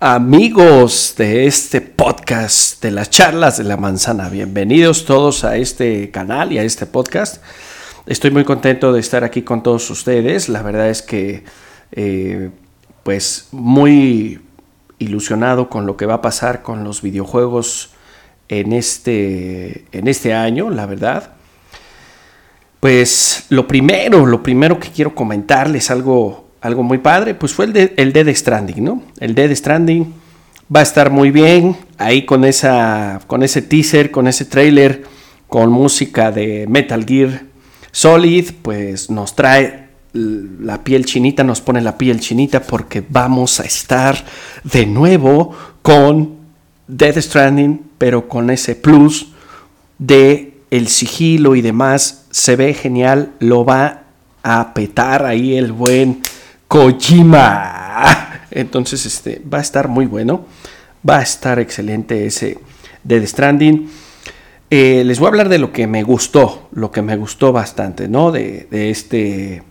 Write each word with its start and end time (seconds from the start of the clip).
Amigos 0.00 1.16
de 1.18 1.48
este 1.48 1.80
podcast 1.80 2.80
de 2.80 2.92
las 2.92 3.10
charlas 3.10 3.58
de 3.58 3.64
la 3.64 3.76
manzana, 3.76 4.28
bienvenidos 4.28 5.04
todos 5.04 5.42
a 5.42 5.56
este 5.56 6.12
canal 6.12 6.52
y 6.52 6.58
a 6.58 6.62
este 6.62 6.86
podcast. 6.86 7.42
Estoy 8.06 8.30
muy 8.30 8.44
contento 8.44 8.92
de 8.92 9.00
estar 9.00 9.24
aquí 9.24 9.42
con 9.42 9.64
todos 9.64 9.90
ustedes. 9.90 10.48
La 10.48 10.62
verdad 10.62 10.88
es 10.88 11.02
que, 11.02 11.42
eh, 11.90 12.50
pues, 13.02 13.48
muy 13.50 14.40
ilusionado 15.00 15.68
con 15.68 15.84
lo 15.84 15.96
que 15.96 16.06
va 16.06 16.14
a 16.14 16.22
pasar 16.22 16.62
con 16.62 16.84
los 16.84 17.02
videojuegos 17.02 17.90
en 18.48 18.74
este, 18.74 19.84
en 19.90 20.06
este 20.06 20.32
año, 20.32 20.70
la 20.70 20.86
verdad. 20.86 21.32
Pues 22.78 23.46
lo 23.48 23.66
primero, 23.66 24.26
lo 24.26 24.44
primero 24.44 24.78
que 24.78 24.90
quiero 24.90 25.16
comentarles, 25.16 25.90
algo 25.90 26.47
algo 26.60 26.82
muy 26.82 26.98
padre, 26.98 27.34
pues 27.34 27.52
fue 27.52 27.66
el, 27.66 27.72
de, 27.72 27.94
el 27.96 28.12
Dead 28.12 28.34
Stranding, 28.34 28.82
¿no? 28.82 29.02
El 29.20 29.34
Dead 29.34 29.54
Stranding 29.54 30.12
va 30.74 30.80
a 30.80 30.82
estar 30.82 31.10
muy 31.10 31.30
bien 31.30 31.76
ahí 31.96 32.24
con, 32.24 32.44
esa, 32.44 33.20
con 33.26 33.42
ese 33.42 33.62
teaser, 33.62 34.10
con 34.10 34.28
ese 34.28 34.44
trailer, 34.44 35.04
con 35.46 35.70
música 35.70 36.30
de 36.30 36.66
Metal 36.68 37.04
Gear 37.04 37.42
Solid, 37.90 38.50
pues 38.62 39.10
nos 39.10 39.34
trae 39.34 39.88
la 40.12 40.84
piel 40.84 41.04
chinita, 41.04 41.44
nos 41.44 41.60
pone 41.60 41.80
la 41.80 41.96
piel 41.96 42.20
chinita 42.20 42.62
porque 42.62 43.02
vamos 43.08 43.60
a 43.60 43.64
estar 43.64 44.24
de 44.64 44.86
nuevo 44.86 45.54
con 45.82 46.36
Dead 46.86 47.18
Stranding, 47.18 47.82
pero 47.98 48.28
con 48.28 48.50
ese 48.50 48.74
plus 48.74 49.32
de 49.98 50.54
el 50.70 50.88
sigilo 50.88 51.56
y 51.56 51.62
demás, 51.62 52.26
se 52.30 52.56
ve 52.56 52.74
genial, 52.74 53.32
lo 53.38 53.64
va 53.64 54.02
a 54.42 54.74
petar 54.74 55.24
ahí 55.24 55.56
el 55.56 55.72
buen 55.72 56.20
Kojima. 56.68 58.42
Entonces, 58.50 59.04
este, 59.06 59.42
va 59.52 59.58
a 59.58 59.62
estar 59.62 59.88
muy 59.88 60.06
bueno. 60.06 60.44
Va 61.08 61.18
a 61.18 61.22
estar 61.22 61.58
excelente 61.58 62.26
ese 62.26 62.58
Dead 63.02 63.24
Stranding. 63.24 63.88
Eh, 64.70 65.02
les 65.04 65.18
voy 65.18 65.26
a 65.26 65.28
hablar 65.30 65.48
de 65.48 65.58
lo 65.58 65.72
que 65.72 65.86
me 65.86 66.02
gustó, 66.02 66.68
lo 66.72 66.90
que 66.90 67.00
me 67.00 67.16
gustó 67.16 67.52
bastante, 67.52 68.06
¿no? 68.06 68.30
De, 68.30 68.68
este, 68.70 69.62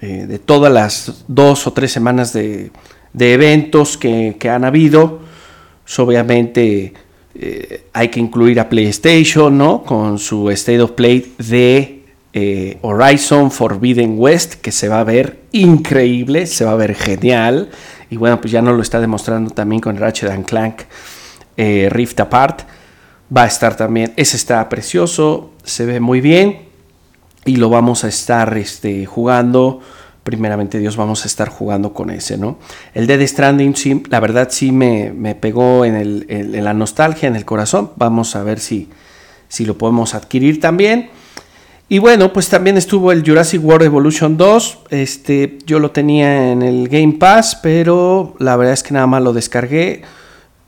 eh, 0.00 0.26
de 0.26 0.38
todas 0.38 0.72
las 0.72 1.24
dos 1.28 1.66
o 1.66 1.72
tres 1.74 1.92
semanas 1.92 2.32
de, 2.32 2.70
eventos 3.18 3.98
que, 3.98 4.36
han 4.50 4.64
habido. 4.64 5.20
Pues, 5.84 5.98
obviamente 5.98 6.94
eh, 7.34 7.84
hay 7.92 8.08
que 8.08 8.20
incluir 8.20 8.58
a 8.58 8.70
PlayStation, 8.70 9.58
¿no? 9.58 9.82
Con 9.82 10.18
su 10.18 10.48
State 10.50 10.80
of 10.80 10.92
Play 10.92 11.34
de 11.38 11.97
eh, 12.40 12.78
Horizon 12.82 13.50
Forbidden 13.50 14.14
West, 14.16 14.54
que 14.54 14.70
se 14.70 14.88
va 14.88 15.00
a 15.00 15.04
ver 15.04 15.40
increíble, 15.50 16.46
se 16.46 16.64
va 16.64 16.70
a 16.70 16.76
ver 16.76 16.94
genial. 16.94 17.68
Y 18.10 18.16
bueno, 18.16 18.40
pues 18.40 18.52
ya 18.52 18.62
nos 18.62 18.76
lo 18.76 18.82
está 18.82 19.00
demostrando 19.00 19.50
también 19.50 19.80
con 19.80 19.96
Ratchet 19.96 20.30
and 20.30 20.46
Clank 20.46 20.82
eh, 21.56 21.88
Rift 21.90 22.20
Apart. 22.20 22.60
Va 23.36 23.42
a 23.42 23.46
estar 23.46 23.76
también, 23.76 24.12
ese 24.14 24.36
está 24.36 24.68
precioso, 24.68 25.50
se 25.64 25.84
ve 25.84 25.98
muy 25.98 26.20
bien. 26.20 26.68
Y 27.44 27.56
lo 27.56 27.70
vamos 27.70 28.04
a 28.04 28.08
estar 28.08 28.56
este, 28.56 29.04
jugando. 29.04 29.80
Primeramente 30.22 30.78
Dios, 30.78 30.96
vamos 30.96 31.24
a 31.24 31.26
estar 31.26 31.48
jugando 31.48 31.92
con 31.92 32.10
ese, 32.10 32.38
¿no? 32.38 32.60
El 32.94 33.08
Dead 33.08 33.26
Stranding, 33.26 33.74
sí, 33.74 34.00
la 34.10 34.20
verdad 34.20 34.46
sí 34.52 34.70
me, 34.70 35.34
pegó 35.34 35.84
en, 35.84 35.96
el, 35.96 36.26
en, 36.28 36.62
la 36.62 36.72
nostalgia, 36.72 37.26
en 37.26 37.34
el 37.34 37.44
corazón. 37.44 37.90
Vamos 37.96 38.36
a 38.36 38.44
ver 38.44 38.60
si, 38.60 38.88
si 39.48 39.64
lo 39.64 39.76
podemos 39.76 40.14
adquirir 40.14 40.60
también. 40.60 41.10
Y 41.90 42.00
bueno, 42.00 42.34
pues 42.34 42.50
también 42.50 42.76
estuvo 42.76 43.12
el 43.12 43.24
Jurassic 43.26 43.64
World 43.64 43.86
Evolution 43.86 44.36
2. 44.36 44.78
Este, 44.90 45.58
yo 45.64 45.78
lo 45.78 45.90
tenía 45.90 46.52
en 46.52 46.60
el 46.60 46.86
Game 46.88 47.14
Pass, 47.14 47.58
pero 47.62 48.34
la 48.38 48.56
verdad 48.56 48.74
es 48.74 48.82
que 48.82 48.92
nada 48.92 49.06
más 49.06 49.22
lo 49.22 49.32
descargué. 49.32 50.02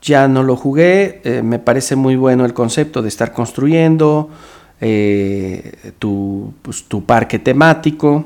Ya 0.01 0.27
no 0.27 0.41
lo 0.41 0.55
jugué. 0.55 1.21
Eh, 1.23 1.43
me 1.43 1.59
parece 1.59 1.95
muy 1.95 2.15
bueno 2.15 2.43
el 2.43 2.55
concepto 2.55 3.03
de 3.03 3.09
estar 3.09 3.33
construyendo 3.33 4.29
eh, 4.79 5.93
tu, 5.99 6.55
pues, 6.63 6.85
tu, 6.85 7.05
parque 7.05 7.37
temático. 7.37 8.25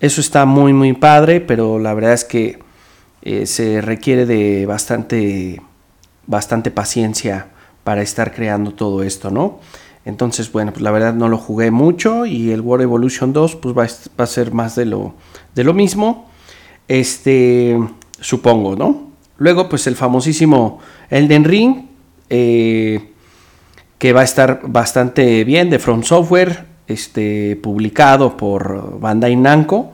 Eso 0.00 0.20
está 0.20 0.44
muy, 0.46 0.72
muy 0.72 0.94
padre, 0.94 1.40
pero 1.40 1.78
la 1.78 1.94
verdad 1.94 2.14
es 2.14 2.24
que 2.24 2.58
eh, 3.22 3.46
se 3.46 3.80
requiere 3.80 4.26
de 4.26 4.66
bastante, 4.66 5.62
bastante 6.26 6.72
paciencia 6.72 7.46
para 7.84 8.02
estar 8.02 8.34
creando 8.34 8.72
todo 8.72 9.04
esto, 9.04 9.30
¿no? 9.30 9.60
Entonces, 10.06 10.52
bueno, 10.52 10.72
pues 10.72 10.82
la 10.82 10.92
verdad 10.92 11.14
no 11.14 11.28
lo 11.28 11.36
jugué 11.36 11.72
mucho 11.72 12.26
y 12.26 12.52
el 12.52 12.60
World 12.60 12.84
Evolution 12.84 13.32
2 13.32 13.56
pues 13.56 13.76
va 13.76 14.22
a, 14.22 14.26
ser 14.26 14.54
más 14.54 14.76
de 14.76 14.84
lo, 14.84 15.14
de 15.56 15.64
lo 15.64 15.74
mismo. 15.74 16.30
Este, 16.86 17.76
supongo, 18.20 18.76
¿no? 18.76 19.10
Luego, 19.38 19.68
pues 19.68 19.88
el 19.88 19.96
famosísimo 19.96 20.78
Elden 21.10 21.42
Ring, 21.42 21.86
eh, 22.30 23.10
que 23.98 24.12
va 24.12 24.20
a 24.20 24.24
estar 24.24 24.60
bastante 24.68 25.42
bien 25.42 25.70
de 25.70 25.80
From 25.80 26.04
Software, 26.04 26.66
este, 26.86 27.56
publicado 27.60 28.36
por 28.36 29.00
Bandai 29.00 29.34
Namco. 29.34 29.92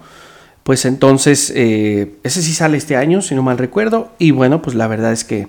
Pues 0.63 0.85
entonces, 0.85 1.51
eh, 1.57 2.17
ese 2.23 2.43
sí 2.43 2.53
sale 2.53 2.77
este 2.77 2.97
año, 2.97 3.23
si 3.23 3.35
no 3.35 3.43
mal 3.43 3.57
recuerdo. 3.57 4.13
Y 4.19 4.31
bueno, 4.33 4.61
pues 4.61 4.77
la 4.77 4.89
verdad 4.89 5.13
es 5.13 5.25
que, 5.25 5.49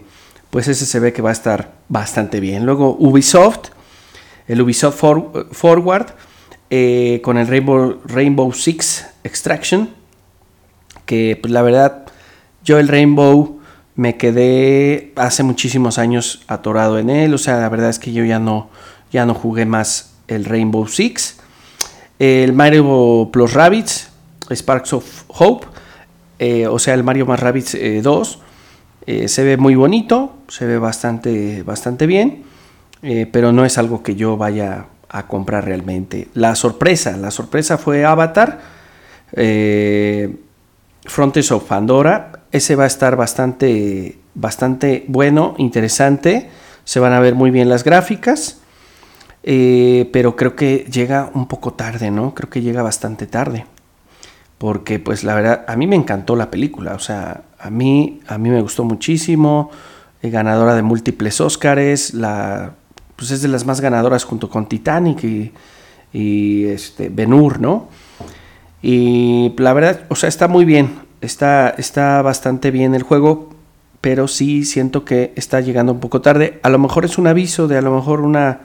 pues 0.51 0.69
ese 0.69 0.85
se 0.85 1.01
ve 1.01 1.11
que 1.11 1.21
va 1.21 1.31
a 1.31 1.33
estar 1.33 1.73
bastante 1.89 2.39
bien. 2.39 2.65
Luego 2.65 2.95
Ubisoft 2.97 3.72
el 4.47 4.61
Ubisoft 4.61 5.03
Forward 5.51 6.07
eh, 6.69 7.21
con 7.23 7.37
el 7.37 7.47
Rainbow, 7.47 7.99
Rainbow 8.05 8.51
Six 8.51 9.05
Extraction, 9.23 9.89
que 11.05 11.37
pues 11.41 11.51
la 11.51 11.61
verdad 11.61 12.05
yo 12.63 12.79
el 12.79 12.87
Rainbow 12.87 13.59
me 13.95 14.17
quedé 14.17 15.13
hace 15.15 15.43
muchísimos 15.43 15.99
años 15.99 16.43
atorado 16.47 16.97
en 16.97 17.09
él, 17.09 17.33
o 17.33 17.37
sea, 17.37 17.57
la 17.57 17.69
verdad 17.69 17.89
es 17.89 17.99
que 17.99 18.11
yo 18.11 18.25
ya 18.25 18.39
no, 18.39 18.69
ya 19.11 19.25
no 19.25 19.33
jugué 19.33 19.65
más 19.65 20.13
el 20.27 20.45
Rainbow 20.45 20.87
Six. 20.87 21.37
El 22.19 22.53
Mario 22.53 23.29
Plus 23.31 23.53
Rabbits, 23.53 24.09
Sparks 24.49 24.93
of 24.93 25.23
Hope, 25.27 25.67
eh, 26.39 26.67
o 26.67 26.79
sea, 26.79 26.93
el 26.93 27.03
Mario 27.03 27.25
más 27.25 27.39
Rabbits 27.39 27.77
2, 28.01 28.39
eh, 29.05 29.27
se 29.27 29.43
ve 29.43 29.57
muy 29.57 29.75
bonito, 29.75 30.37
se 30.47 30.65
ve 30.65 30.77
bastante, 30.77 31.63
bastante 31.63 32.07
bien. 32.07 32.43
Eh, 33.03 33.27
pero 33.29 33.51
no 33.51 33.65
es 33.65 33.77
algo 33.77 34.01
que 34.01 34.15
yo 34.15 34.37
vaya 34.37 34.85
a 35.09 35.27
comprar 35.27 35.65
realmente. 35.65 36.29
La 36.33 36.55
sorpresa, 36.55 37.17
la 37.17 37.31
sorpresa 37.31 37.77
fue 37.77 38.05
Avatar, 38.05 38.61
eh, 39.33 40.33
Frontiers 41.03 41.51
of 41.51 41.65
Pandora, 41.65 42.31
ese 42.51 42.77
va 42.77 42.85
a 42.85 42.87
estar 42.87 43.17
bastante, 43.17 44.17
bastante 44.35 45.03
bueno, 45.09 45.53
interesante, 45.57 46.49
se 46.85 47.01
van 47.01 47.11
a 47.11 47.19
ver 47.19 47.35
muy 47.35 47.51
bien 47.51 47.67
las 47.67 47.83
gráficas, 47.83 48.61
eh, 49.43 50.09
pero 50.13 50.37
creo 50.37 50.55
que 50.55 50.85
llega 50.89 51.29
un 51.33 51.49
poco 51.49 51.73
tarde, 51.73 52.09
¿no? 52.09 52.33
Creo 52.33 52.49
que 52.49 52.61
llega 52.61 52.83
bastante 52.83 53.27
tarde. 53.27 53.65
Porque 54.57 54.97
pues 54.99 55.25
la 55.25 55.35
verdad, 55.35 55.65
a 55.67 55.75
mí 55.75 55.87
me 55.87 55.97
encantó 55.97 56.37
la 56.37 56.49
película, 56.49 56.93
o 56.93 56.99
sea, 56.99 57.43
a 57.59 57.69
mí, 57.69 58.21
a 58.27 58.37
mí 58.37 58.49
me 58.49 58.61
gustó 58.61 58.85
muchísimo, 58.85 59.71
ganadora 60.21 60.73
de 60.73 60.83
múltiples 60.83 61.41
Óscares, 61.41 62.13
la 62.13 62.75
pues 63.15 63.31
es 63.31 63.41
de 63.41 63.47
las 63.47 63.65
más 63.65 63.81
ganadoras 63.81 64.23
junto 64.23 64.49
con 64.49 64.67
Titanic 64.67 65.23
y, 65.23 65.51
y 66.11 66.65
este, 66.65 67.09
Benur, 67.09 67.59
¿no? 67.59 67.89
Y 68.81 69.53
la 69.57 69.73
verdad, 69.73 70.01
o 70.09 70.15
sea, 70.15 70.27
está 70.29 70.47
muy 70.47 70.65
bien, 70.65 70.99
está, 71.21 71.69
está 71.69 72.21
bastante 72.21 72.69
bien 72.69 72.95
el 72.95 73.03
juego, 73.03 73.49
pero 74.01 74.27
sí 74.27 74.65
siento 74.65 75.05
que 75.05 75.31
está 75.37 75.61
llegando 75.61 75.93
un 75.93 76.01
poco 76.01 76.21
tarde. 76.21 76.59
A 76.63 76.69
lo 76.69 76.79
mejor 76.79 77.05
es 77.05 77.17
un 77.17 77.27
aviso 77.27 77.69
de 77.69 77.77
a 77.77 77.81
lo 77.81 77.95
mejor 77.95 78.19
una 78.19 78.61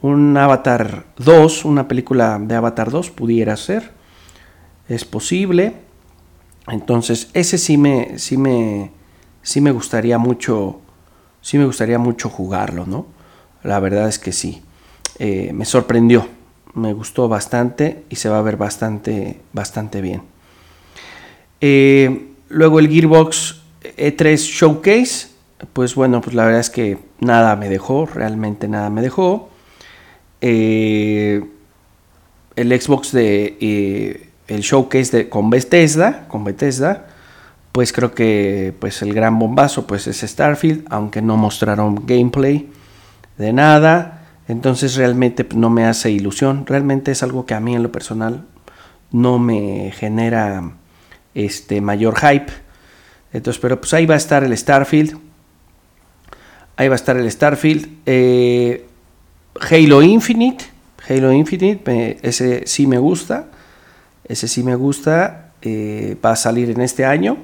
un 0.00 0.36
Avatar 0.36 1.04
2, 1.18 1.64
una 1.64 1.86
película 1.86 2.38
de 2.40 2.54
Avatar 2.54 2.90
2 2.90 3.10
pudiera 3.10 3.56
ser. 3.56 3.92
Es 4.88 5.04
posible. 5.04 5.74
Entonces, 6.66 7.30
ese 7.34 7.58
sí 7.58 7.76
me 7.76 8.18
sí 8.18 8.36
me 8.36 8.90
sí 9.42 9.60
me 9.60 9.70
gustaría 9.70 10.18
mucho 10.18 10.80
sí 11.40 11.58
me 11.58 11.66
gustaría 11.66 11.98
mucho 11.98 12.28
jugarlo, 12.28 12.86
¿no? 12.86 13.06
La 13.62 13.80
verdad 13.80 14.08
es 14.08 14.18
que 14.18 14.32
sí. 14.32 14.62
Eh, 15.18 15.52
me 15.52 15.64
sorprendió. 15.64 16.26
Me 16.74 16.92
gustó 16.92 17.28
bastante 17.28 18.04
y 18.08 18.16
se 18.16 18.28
va 18.28 18.38
a 18.38 18.42
ver 18.42 18.56
bastante, 18.56 19.40
bastante 19.52 20.00
bien. 20.00 20.22
Eh, 21.60 22.28
luego 22.48 22.78
el 22.78 22.88
Gearbox 22.88 23.60
E3 23.82 24.36
Showcase. 24.36 25.28
Pues 25.72 25.94
bueno, 25.94 26.20
pues 26.20 26.34
la 26.34 26.44
verdad 26.44 26.60
es 26.60 26.70
que 26.70 26.98
nada 27.20 27.56
me 27.56 27.68
dejó. 27.68 28.06
Realmente 28.06 28.68
nada 28.68 28.90
me 28.90 29.02
dejó. 29.02 29.50
Eh, 30.40 31.44
el 32.56 32.80
Xbox 32.80 33.12
de 33.12 34.28
el 34.48 34.60
showcase 34.60 35.16
de, 35.16 35.28
con 35.28 35.50
Bethesda, 35.50 36.26
con 36.28 36.44
Bethesda, 36.44 37.06
pues 37.70 37.92
creo 37.92 38.12
que 38.12 38.74
pues 38.78 39.00
el 39.02 39.14
gran 39.14 39.38
bombazo 39.38 39.86
pues 39.86 40.06
es 40.06 40.20
Starfield, 40.20 40.84
aunque 40.90 41.22
no 41.22 41.36
mostraron 41.36 42.06
gameplay 42.06 42.68
de 43.38 43.52
nada. 43.52 44.26
Entonces 44.48 44.96
realmente 44.96 45.46
no 45.54 45.70
me 45.70 45.84
hace 45.84 46.10
ilusión. 46.10 46.66
Realmente 46.66 47.12
es 47.12 47.22
algo 47.22 47.46
que 47.46 47.54
a 47.54 47.60
mí 47.60 47.74
en 47.74 47.82
lo 47.82 47.92
personal 47.92 48.44
no 49.10 49.38
me 49.38 49.92
genera 49.92 50.72
este 51.34 51.80
mayor 51.80 52.18
hype. 52.18 52.52
Entonces, 53.32 53.60
pero 53.60 53.80
pues 53.80 53.94
ahí 53.94 54.06
va 54.06 54.14
a 54.14 54.18
estar 54.18 54.44
el 54.44 54.56
Starfield. 54.56 55.18
Ahí 56.76 56.88
va 56.88 56.94
a 56.94 56.96
estar 56.96 57.16
el 57.16 57.30
Starfield. 57.30 57.88
Eh, 58.06 58.86
Halo 59.70 60.02
Infinite. 60.02 60.64
Halo 61.08 61.32
Infinite, 61.32 62.18
ese 62.22 62.66
sí 62.66 62.86
me 62.86 62.98
gusta. 62.98 63.48
Ese 64.24 64.48
sí 64.48 64.62
me 64.62 64.74
gusta. 64.74 65.52
Eh, 65.62 66.16
va 66.24 66.32
a 66.32 66.36
salir 66.36 66.70
en 66.70 66.80
este 66.80 67.04
año. 67.04 67.38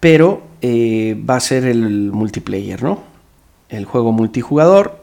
Pero 0.00 0.42
eh, 0.60 1.20
va 1.28 1.36
a 1.36 1.40
ser 1.40 1.64
el 1.64 2.12
multiplayer, 2.12 2.82
¿no? 2.82 3.07
El 3.68 3.84
juego 3.84 4.12
multijugador. 4.12 5.00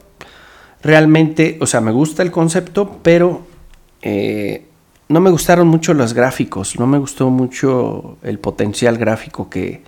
Realmente, 0.82 1.58
o 1.60 1.66
sea, 1.66 1.80
me 1.80 1.92
gusta 1.92 2.22
el 2.22 2.30
concepto, 2.30 2.98
pero 3.02 3.42
no 5.08 5.20
me 5.20 5.30
gustaron 5.30 5.68
mucho 5.68 5.94
los 5.94 6.14
gráficos. 6.14 6.78
No 6.78 6.86
me 6.86 6.98
gustó 6.98 7.30
mucho 7.30 8.18
el 8.22 8.38
potencial 8.38 8.98
gráfico 8.98 9.48
que, 9.48 9.82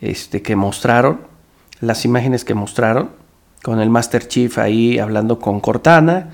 este, 0.00 0.42
que 0.42 0.56
mostraron. 0.56 1.20
Las 1.80 2.04
imágenes 2.04 2.44
que 2.44 2.54
mostraron 2.54 3.10
con 3.62 3.80
el 3.80 3.90
Master 3.90 4.28
Chief 4.28 4.58
ahí 4.58 4.98
hablando 4.98 5.38
con 5.38 5.60
Cortana, 5.60 6.30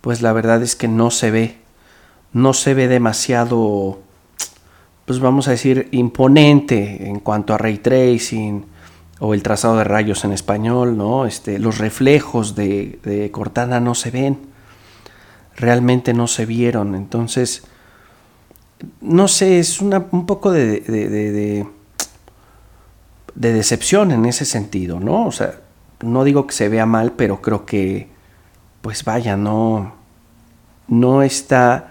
pues 0.00 0.20
la 0.20 0.32
verdad 0.32 0.62
es 0.62 0.76
que 0.76 0.86
no 0.86 1.10
se 1.10 1.30
ve, 1.30 1.56
no 2.32 2.52
se 2.52 2.74
ve 2.74 2.88
demasiado, 2.88 4.00
pues 5.06 5.18
vamos 5.18 5.48
a 5.48 5.52
decir, 5.52 5.88
imponente 5.92 7.08
en 7.08 7.20
cuanto 7.20 7.54
a 7.54 7.58
ray 7.58 7.78
tracing 7.78 8.66
o 9.20 9.34
el 9.34 9.42
trazado 9.42 9.76
de 9.76 9.84
rayos 9.84 10.24
en 10.24 10.32
español, 10.32 10.96
¿no? 10.96 11.26
Este, 11.26 11.58
los 11.58 11.78
reflejos 11.78 12.54
de, 12.54 13.28
Cortana 13.32 13.80
no 13.80 13.94
se 13.94 14.10
ven, 14.10 14.38
realmente 15.56 16.14
no 16.14 16.26
se 16.28 16.46
vieron, 16.46 16.94
entonces, 16.94 17.64
no 19.00 19.26
sé, 19.26 19.58
es 19.58 19.80
un 19.80 20.26
poco 20.26 20.52
de, 20.52 20.80
de, 20.80 21.66
de 23.34 23.52
decepción 23.52 24.12
en 24.12 24.24
ese 24.26 24.44
sentido, 24.44 25.00
¿no? 25.00 25.26
O 25.26 25.32
sea, 25.32 25.60
no 26.00 26.24
digo 26.24 26.46
que 26.46 26.54
se 26.54 26.68
vea 26.68 26.86
mal, 26.86 27.12
pero 27.12 27.42
creo 27.42 27.66
que, 27.66 28.08
pues 28.82 29.04
vaya, 29.04 29.36
no, 29.36 29.94
no 30.86 31.22
está 31.22 31.90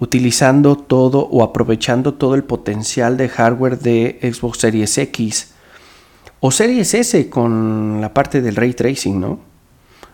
utilizando 0.00 0.76
todo 0.76 1.26
o 1.26 1.42
aprovechando 1.42 2.14
todo 2.14 2.34
el 2.34 2.42
potencial 2.42 3.16
de 3.16 3.28
hardware 3.28 3.78
de 3.78 4.32
Xbox 4.32 4.58
Series 4.58 4.96
X 4.98 5.54
o 6.40 6.50
Series 6.50 6.94
S 6.94 7.28
con 7.28 8.00
la 8.00 8.14
parte 8.14 8.40
del 8.40 8.56
ray 8.56 8.72
tracing, 8.72 9.20
¿no? 9.20 9.40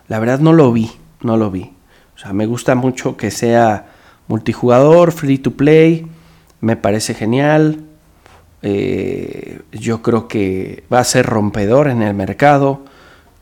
La 0.07 0.19
verdad 0.19 0.39
no 0.39 0.53
lo 0.53 0.71
vi, 0.71 0.91
no 1.21 1.37
lo 1.37 1.51
vi. 1.51 1.73
O 2.15 2.19
sea, 2.19 2.33
me 2.33 2.45
gusta 2.45 2.75
mucho 2.75 3.17
que 3.17 3.31
sea 3.31 3.87
multijugador, 4.27 5.11
free 5.11 5.37
to 5.37 5.51
play, 5.51 6.07
me 6.61 6.75
parece 6.75 7.13
genial. 7.13 7.83
Eh, 8.61 9.61
yo 9.71 10.01
creo 10.01 10.27
que 10.27 10.83
va 10.91 10.99
a 10.99 11.03
ser 11.03 11.25
rompedor 11.25 11.87
en 11.87 12.01
el 12.01 12.13
mercado. 12.13 12.83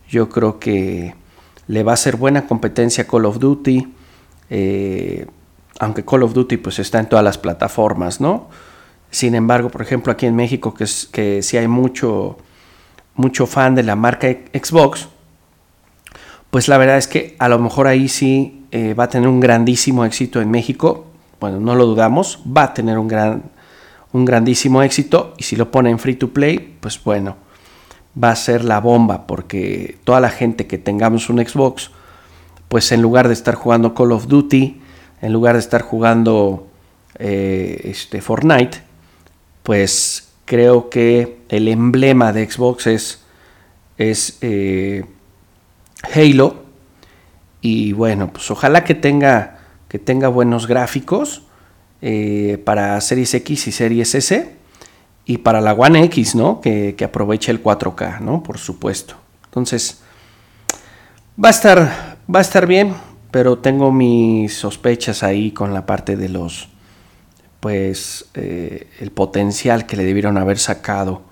Yo 0.09 0.29
creo 0.29 0.59
que 0.59 1.15
le 1.67 1.83
va 1.83 1.93
a 1.93 1.97
ser 1.97 2.17
buena 2.17 2.47
competencia 2.47 3.07
Call 3.07 3.25
of 3.25 3.39
Duty. 3.39 3.93
Eh, 4.49 5.25
aunque 5.79 6.05
Call 6.05 6.23
of 6.23 6.33
Duty 6.33 6.57
pues 6.57 6.79
está 6.79 6.99
en 6.99 7.09
todas 7.09 7.23
las 7.23 7.37
plataformas, 7.37 8.21
¿no? 8.21 8.49
Sin 9.09 9.35
embargo, 9.35 9.69
por 9.69 9.81
ejemplo, 9.81 10.11
aquí 10.11 10.25
en 10.25 10.35
México, 10.35 10.73
que, 10.73 10.83
es, 10.83 11.07
que 11.11 11.41
sí 11.41 11.57
hay 11.57 11.67
mucho, 11.67 12.37
mucho 13.15 13.45
fan 13.45 13.75
de 13.75 13.83
la 13.83 13.95
marca 13.95 14.27
Xbox, 14.53 15.07
pues 16.49 16.67
la 16.67 16.77
verdad 16.77 16.97
es 16.97 17.07
que 17.07 17.35
a 17.39 17.49
lo 17.49 17.59
mejor 17.59 17.87
ahí 17.87 18.07
sí 18.07 18.65
eh, 18.71 18.93
va 18.93 19.05
a 19.05 19.09
tener 19.09 19.27
un 19.27 19.39
grandísimo 19.39 20.05
éxito 20.05 20.41
en 20.41 20.49
México. 20.49 21.05
Bueno, 21.39 21.59
no 21.59 21.75
lo 21.75 21.85
dudamos, 21.85 22.39
va 22.45 22.63
a 22.63 22.73
tener 22.73 22.97
un, 22.97 23.07
gran, 23.07 23.43
un 24.13 24.25
grandísimo 24.25 24.81
éxito. 24.81 25.33
Y 25.37 25.43
si 25.43 25.55
lo 25.55 25.69
pone 25.69 25.89
en 25.89 25.99
free 25.99 26.15
to 26.15 26.29
play, 26.29 26.77
pues 26.79 27.03
bueno, 27.03 27.35
va 28.21 28.31
a 28.31 28.35
ser 28.35 28.63
la 28.63 28.79
bomba 28.79 29.27
porque 29.27 29.97
toda 30.03 30.19
la 30.19 30.29
gente 30.29 30.67
que 30.67 30.77
tengamos 30.77 31.29
un 31.29 31.45
Xbox, 31.45 31.91
pues 32.69 32.91
en 32.91 33.01
lugar 33.01 33.27
de 33.27 33.33
estar 33.33 33.55
jugando 33.55 33.93
Call 33.93 34.13
of 34.13 34.27
Duty, 34.27 34.81
en 35.21 35.33
lugar 35.33 35.55
de 35.55 35.59
estar 35.59 35.81
jugando 35.81 36.67
eh, 37.19 37.81
este, 37.83 38.21
Fortnite, 38.21 38.77
pues 39.63 40.24
creo 40.45 40.89
que 40.89 41.39
el 41.49 41.67
emblema 41.67 42.31
de 42.31 42.49
Xbox 42.49 42.87
es, 42.87 44.37
eh, 44.41 45.03
Halo. 46.13 46.63
Y 47.61 47.93
bueno, 47.93 48.31
pues 48.31 48.49
ojalá 48.51 48.83
que 48.83 48.93
tenga, 48.93 49.59
que 49.87 49.99
tenga 49.99 50.27
buenos 50.27 50.67
gráficos 50.67 51.43
eh, 52.01 52.61
para 52.63 53.01
Series 53.01 53.33
X 53.33 53.67
y 53.67 53.71
Series 53.71 54.15
S 54.15 54.55
y 55.25 55.39
para 55.39 55.61
la 55.61 55.73
One 55.73 56.03
X, 56.05 56.35
¿no? 56.35 56.61
Que, 56.61 56.95
aproveche 57.03 57.51
el 57.51 57.63
4K, 57.63 58.19
¿no? 58.19 58.43
Por 58.43 58.59
supuesto. 58.59 59.15
Entonces, 59.45 60.01
va 61.43 61.49
a 61.49 61.51
estar, 61.51 62.17
va 62.33 62.39
a 62.39 62.41
estar 62.41 62.67
bien, 62.67 62.93
pero 63.31 63.57
tengo 63.57 63.91
mis 63.91 64.53
sospechas 64.53 65.23
ahí 65.23 65.51
con 65.51 65.73
la 65.73 65.85
parte 65.85 66.15
de 66.15 66.29
los, 66.29 66.69
pues, 67.65 68.25
eh, 68.35 68.91
el 68.99 69.09
potencial 69.09 69.87
que 69.87 69.97
le 69.97 70.03
debieron 70.03 70.37
haber 70.37 70.59
sacado 70.59 71.23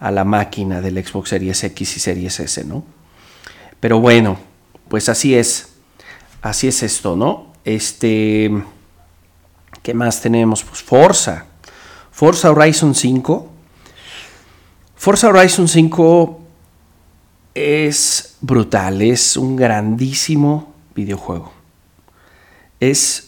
a 0.00 0.10
la 0.10 0.24
máquina 0.24 0.80
del 0.80 1.04
Xbox 1.04 1.28
Series 1.28 1.64
X 1.64 1.98
y 1.98 2.00
Series 2.00 2.40
S, 2.40 2.64
¿no? 2.64 2.82
Pero 3.78 4.00
bueno, 4.00 4.38
pues 4.88 5.10
así 5.10 5.34
es, 5.34 5.74
así 6.40 6.68
es 6.68 6.82
esto, 6.82 7.14
¿no? 7.14 7.52
Este, 7.62 8.50
¿qué 9.82 9.92
más 9.92 10.22
tenemos? 10.22 10.64
Pues 10.64 10.82
Forza. 10.82 11.44
Forza 12.10 12.50
Horizon 12.52 12.94
5. 12.94 13.52
Forza 14.94 15.28
Horizon 15.28 15.68
5 15.68 16.40
es 17.52 18.36
brutal, 18.40 19.02
es 19.02 19.36
un 19.36 19.56
grandísimo 19.56 20.72
videojuego. 20.94 21.52
Es 22.80 23.25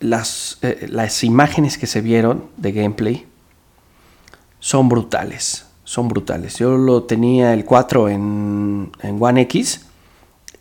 las, 0.00 0.58
eh, 0.62 0.86
las 0.90 1.22
imágenes 1.24 1.78
que 1.78 1.86
se 1.86 2.00
vieron 2.00 2.46
de 2.56 2.72
gameplay 2.72 3.26
son 4.58 4.88
brutales, 4.88 5.66
son 5.84 6.08
brutales. 6.08 6.58
Yo 6.58 6.76
lo 6.76 7.04
tenía 7.04 7.54
el 7.54 7.64
4 7.64 8.08
en, 8.08 8.90
en 9.02 9.22
One 9.22 9.42
X 9.42 9.86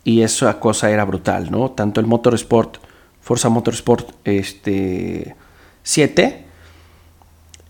y 0.03 0.21
esa 0.21 0.59
cosa 0.59 0.91
era 0.91 1.05
brutal, 1.05 1.51
¿no? 1.51 1.71
Tanto 1.71 1.99
el 1.99 2.05
Motorsport, 2.05 2.77
Forza 3.21 3.49
Motorsport 3.49 4.11
este, 4.23 5.35
7 5.83 6.45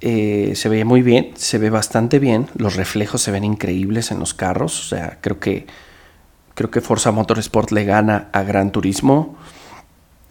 eh, 0.01 0.53
se 0.55 0.69
ve 0.69 0.85
muy 0.85 1.01
bien, 1.01 1.31
se 1.35 1.57
ve 1.57 1.69
bastante 1.69 2.19
bien, 2.19 2.47
los 2.55 2.75
reflejos 2.75 3.21
se 3.21 3.31
ven 3.31 3.43
increíbles 3.43 4.11
en 4.11 4.19
los 4.19 4.33
carros, 4.33 4.79
o 4.79 4.95
sea, 4.95 5.17
creo 5.19 5.39
que 5.39 5.67
creo 6.53 6.71
que 6.71 6.81
Forza 6.81 7.11
Motorsport 7.11 7.71
le 7.71 7.85
gana 7.85 8.29
a 8.31 8.43
Gran 8.43 8.71
Turismo 8.71 9.37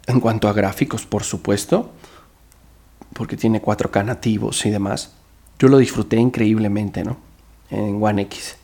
en 0.08 0.18
cuanto 0.18 0.48
a 0.48 0.52
gráficos, 0.52 1.06
por 1.06 1.22
supuesto, 1.22 1.92
porque 3.14 3.36
tiene 3.36 3.62
4K 3.62 4.04
nativos 4.04 4.66
y 4.66 4.70
demás. 4.70 5.12
Yo 5.60 5.68
lo 5.68 5.78
disfruté 5.78 6.16
increíblemente, 6.16 7.04
¿no? 7.04 7.16
En 7.70 8.02
One 8.02 8.22
X. 8.22 8.56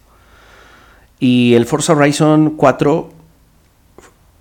Y 1.21 1.55
el 1.55 1.67
Forza 1.67 1.93
Horizon 1.93 2.57
4 2.57 3.11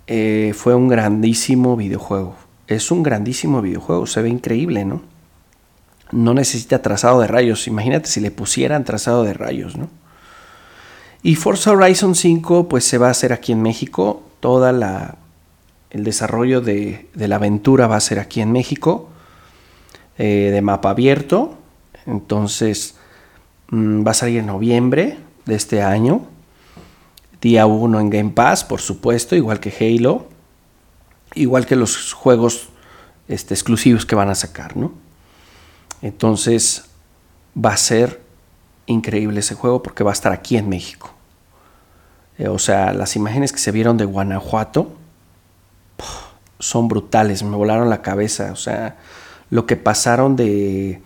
eh, 0.08 0.52
fue 0.56 0.74
un 0.74 0.88
grandísimo 0.88 1.76
videojuego. 1.76 2.34
Es 2.66 2.90
un 2.90 3.04
grandísimo 3.04 3.62
videojuego, 3.62 4.06
se 4.06 4.22
ve 4.22 4.30
increíble, 4.30 4.84
¿no? 4.84 5.02
no 6.14 6.34
necesita 6.34 6.82
trazado 6.82 7.20
de 7.20 7.26
rayos. 7.26 7.66
Imagínate 7.66 8.08
si 8.08 8.20
le 8.20 8.30
pusieran 8.30 8.84
trazado 8.84 9.24
de 9.24 9.34
rayos, 9.34 9.76
¿no? 9.76 9.88
Y 11.22 11.36
Forza 11.36 11.72
Horizon 11.72 12.14
5 12.14 12.68
pues 12.68 12.84
se 12.84 12.98
va 12.98 13.08
a 13.08 13.10
hacer 13.10 13.32
aquí 13.32 13.52
en 13.52 13.62
México. 13.62 14.22
Toda 14.40 14.72
la 14.72 15.16
el 15.94 16.02
desarrollo 16.02 16.60
de, 16.60 17.06
la 17.14 17.36
aventura 17.36 17.86
va 17.86 17.94
a 17.94 18.00
ser 18.00 18.18
aquí 18.18 18.40
en 18.40 18.50
México. 18.50 19.10
Eh, 20.18 20.50
de 20.52 20.60
mapa 20.60 20.90
abierto. 20.90 21.56
Entonces 22.04 22.96
mm, 23.68 24.04
va 24.04 24.10
a 24.10 24.14
salir 24.14 24.40
en 24.40 24.46
noviembre 24.46 25.18
de 25.46 25.54
este 25.54 25.82
año. 25.82 26.26
Día 27.40 27.66
1 27.66 28.00
en 28.00 28.10
Game 28.10 28.30
Pass, 28.30 28.64
por 28.64 28.80
supuesto, 28.80 29.36
igual 29.36 29.60
que 29.60 29.70
Halo. 29.70 30.26
Igual 31.36 31.64
que 31.64 31.76
los 31.76 32.12
juegos 32.12 32.70
este, 33.28 33.54
exclusivos 33.54 34.04
que 34.04 34.16
van 34.16 34.30
a 34.30 34.34
sacar, 34.34 34.76
¿no? 34.76 34.92
Entonces 36.02 36.86
va 37.56 37.72
a 37.72 37.76
ser 37.76 38.20
increíble 38.86 39.40
ese 39.40 39.54
juego 39.54 39.80
porque 39.80 40.02
va 40.02 40.10
a 40.10 40.14
estar 40.14 40.32
aquí 40.32 40.56
en 40.56 40.68
México. 40.68 41.14
Eh, 42.36 42.48
o 42.48 42.58
sea, 42.58 42.92
las 42.92 43.14
imágenes 43.14 43.52
que 43.52 43.58
se 43.58 43.70
vieron 43.70 43.96
de 43.96 44.04
Guanajuato 44.04 45.03
son 46.58 46.88
brutales, 46.88 47.42
me 47.42 47.56
volaron 47.56 47.90
la 47.90 48.02
cabeza. 48.02 48.52
O 48.52 48.56
sea, 48.56 48.96
lo 49.50 49.66
que 49.66 49.76
pasaron 49.76 50.36
de, 50.36 51.00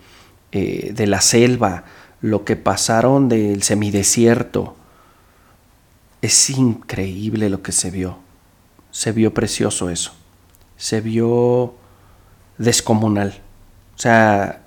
eh, 0.51 0.91
de 0.93 1.07
la 1.07 1.21
selva, 1.21 1.83
lo 2.21 2.43
que 2.45 2.55
pasaron 2.55 3.29
del 3.29 3.63
semidesierto. 3.63 4.75
Es 6.21 6.49
increíble 6.49 7.49
lo 7.49 7.61
que 7.61 7.71
se 7.71 7.91
vio. 7.91 8.17
Se 8.91 9.11
vio 9.11 9.33
precioso 9.33 9.89
eso. 9.89 10.13
Se 10.75 11.01
vio 11.01 11.75
descomunal. 12.57 13.41
O 13.95 13.99
sea, 13.99 14.61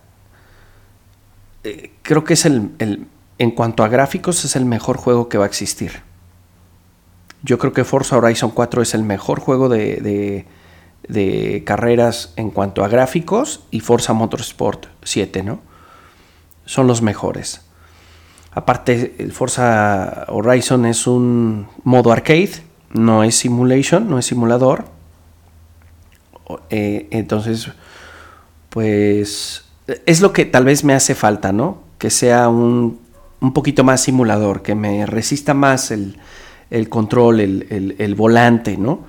eh, 1.65 1.93
creo 2.03 2.25
que 2.25 2.35
es 2.35 2.45
el, 2.45 3.07
en 3.39 3.51
cuanto 3.53 3.85
a 3.85 3.89
gráficos 3.89 4.45
es 4.45 4.57
el 4.57 4.65
mejor 4.65 4.97
juego 4.97 5.29
que 5.29 5.39
va 5.39 5.45
a 5.45 5.49
existir. 5.49 6.03
Yo 7.43 7.59
creo 7.59 7.73
que 7.73 7.85
Forza 7.85 8.17
Horizon 8.17 8.51
4 8.51 8.83
es 8.83 8.95
el 8.95 9.03
mejor 9.03 9.41
juego 9.41 9.69
de, 9.69 10.47
carreras 11.64 12.32
en 12.37 12.50
cuanto 12.50 12.85
a 12.85 12.88
gráficos 12.88 13.64
y 13.71 13.80
Forza 13.80 14.12
Motorsport 14.12 14.87
7, 15.02 15.42
¿no? 15.42 15.61
Son 16.64 16.87
los 16.87 17.02
mejores. 17.02 17.62
Aparte, 18.52 19.16
el 19.18 19.32
Forza 19.32 20.26
Horizon 20.28 20.87
es 20.87 21.06
un 21.06 21.68
modo 21.85 22.12
arcade, 22.12 22.52
no 22.92 23.25
es 23.25 23.37
simulation, 23.37 24.09
no 24.09 24.18
es 24.18 24.26
simulador. 24.26 24.85
Eh, 26.71 27.09
entonces, 27.11 27.68
pues 28.68 29.64
es 30.06 30.21
lo 30.21 30.32
que 30.32 30.44
tal 30.44 30.64
vez 30.64 30.85
me 30.85 30.94
hace 30.94 31.14
falta, 31.14 31.52
¿no? 31.52 31.82
Que 31.99 32.11
sea 32.11 32.49
un, 32.49 33.00
un 33.40 33.52
poquito 33.52 33.85
más 33.85 34.02
simulador, 34.02 34.62
que 34.62 34.75
me 34.75 35.04
resista 35.06 35.54
más 35.54 35.90
el, 35.90 36.18
el 36.71 36.88
control, 36.88 37.40
el, 37.40 37.97
el, 37.99 38.14
volante, 38.14 38.76
¿no? 38.76 39.00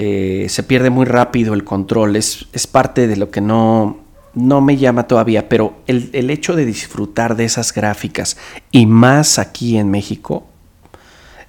Eh, 0.00 0.46
se 0.48 0.62
pierde 0.62 0.90
muy 0.90 1.06
rápido 1.06 1.54
el 1.54 1.64
control, 1.64 2.14
es, 2.14 2.46
es, 2.52 2.68
parte 2.68 3.08
de 3.08 3.16
lo 3.16 3.32
que 3.32 3.40
no, 3.40 3.98
no 4.32 4.60
me 4.60 4.76
llama 4.76 5.08
todavía, 5.08 5.48
pero 5.48 5.82
el, 5.88 6.10
el, 6.12 6.30
hecho 6.30 6.54
de 6.54 6.64
disfrutar 6.64 7.34
de 7.34 7.44
esas 7.44 7.74
gráficas 7.74 8.36
y 8.70 8.86
más 8.86 9.40
aquí 9.40 9.76
en 9.76 9.90
México 9.90 10.46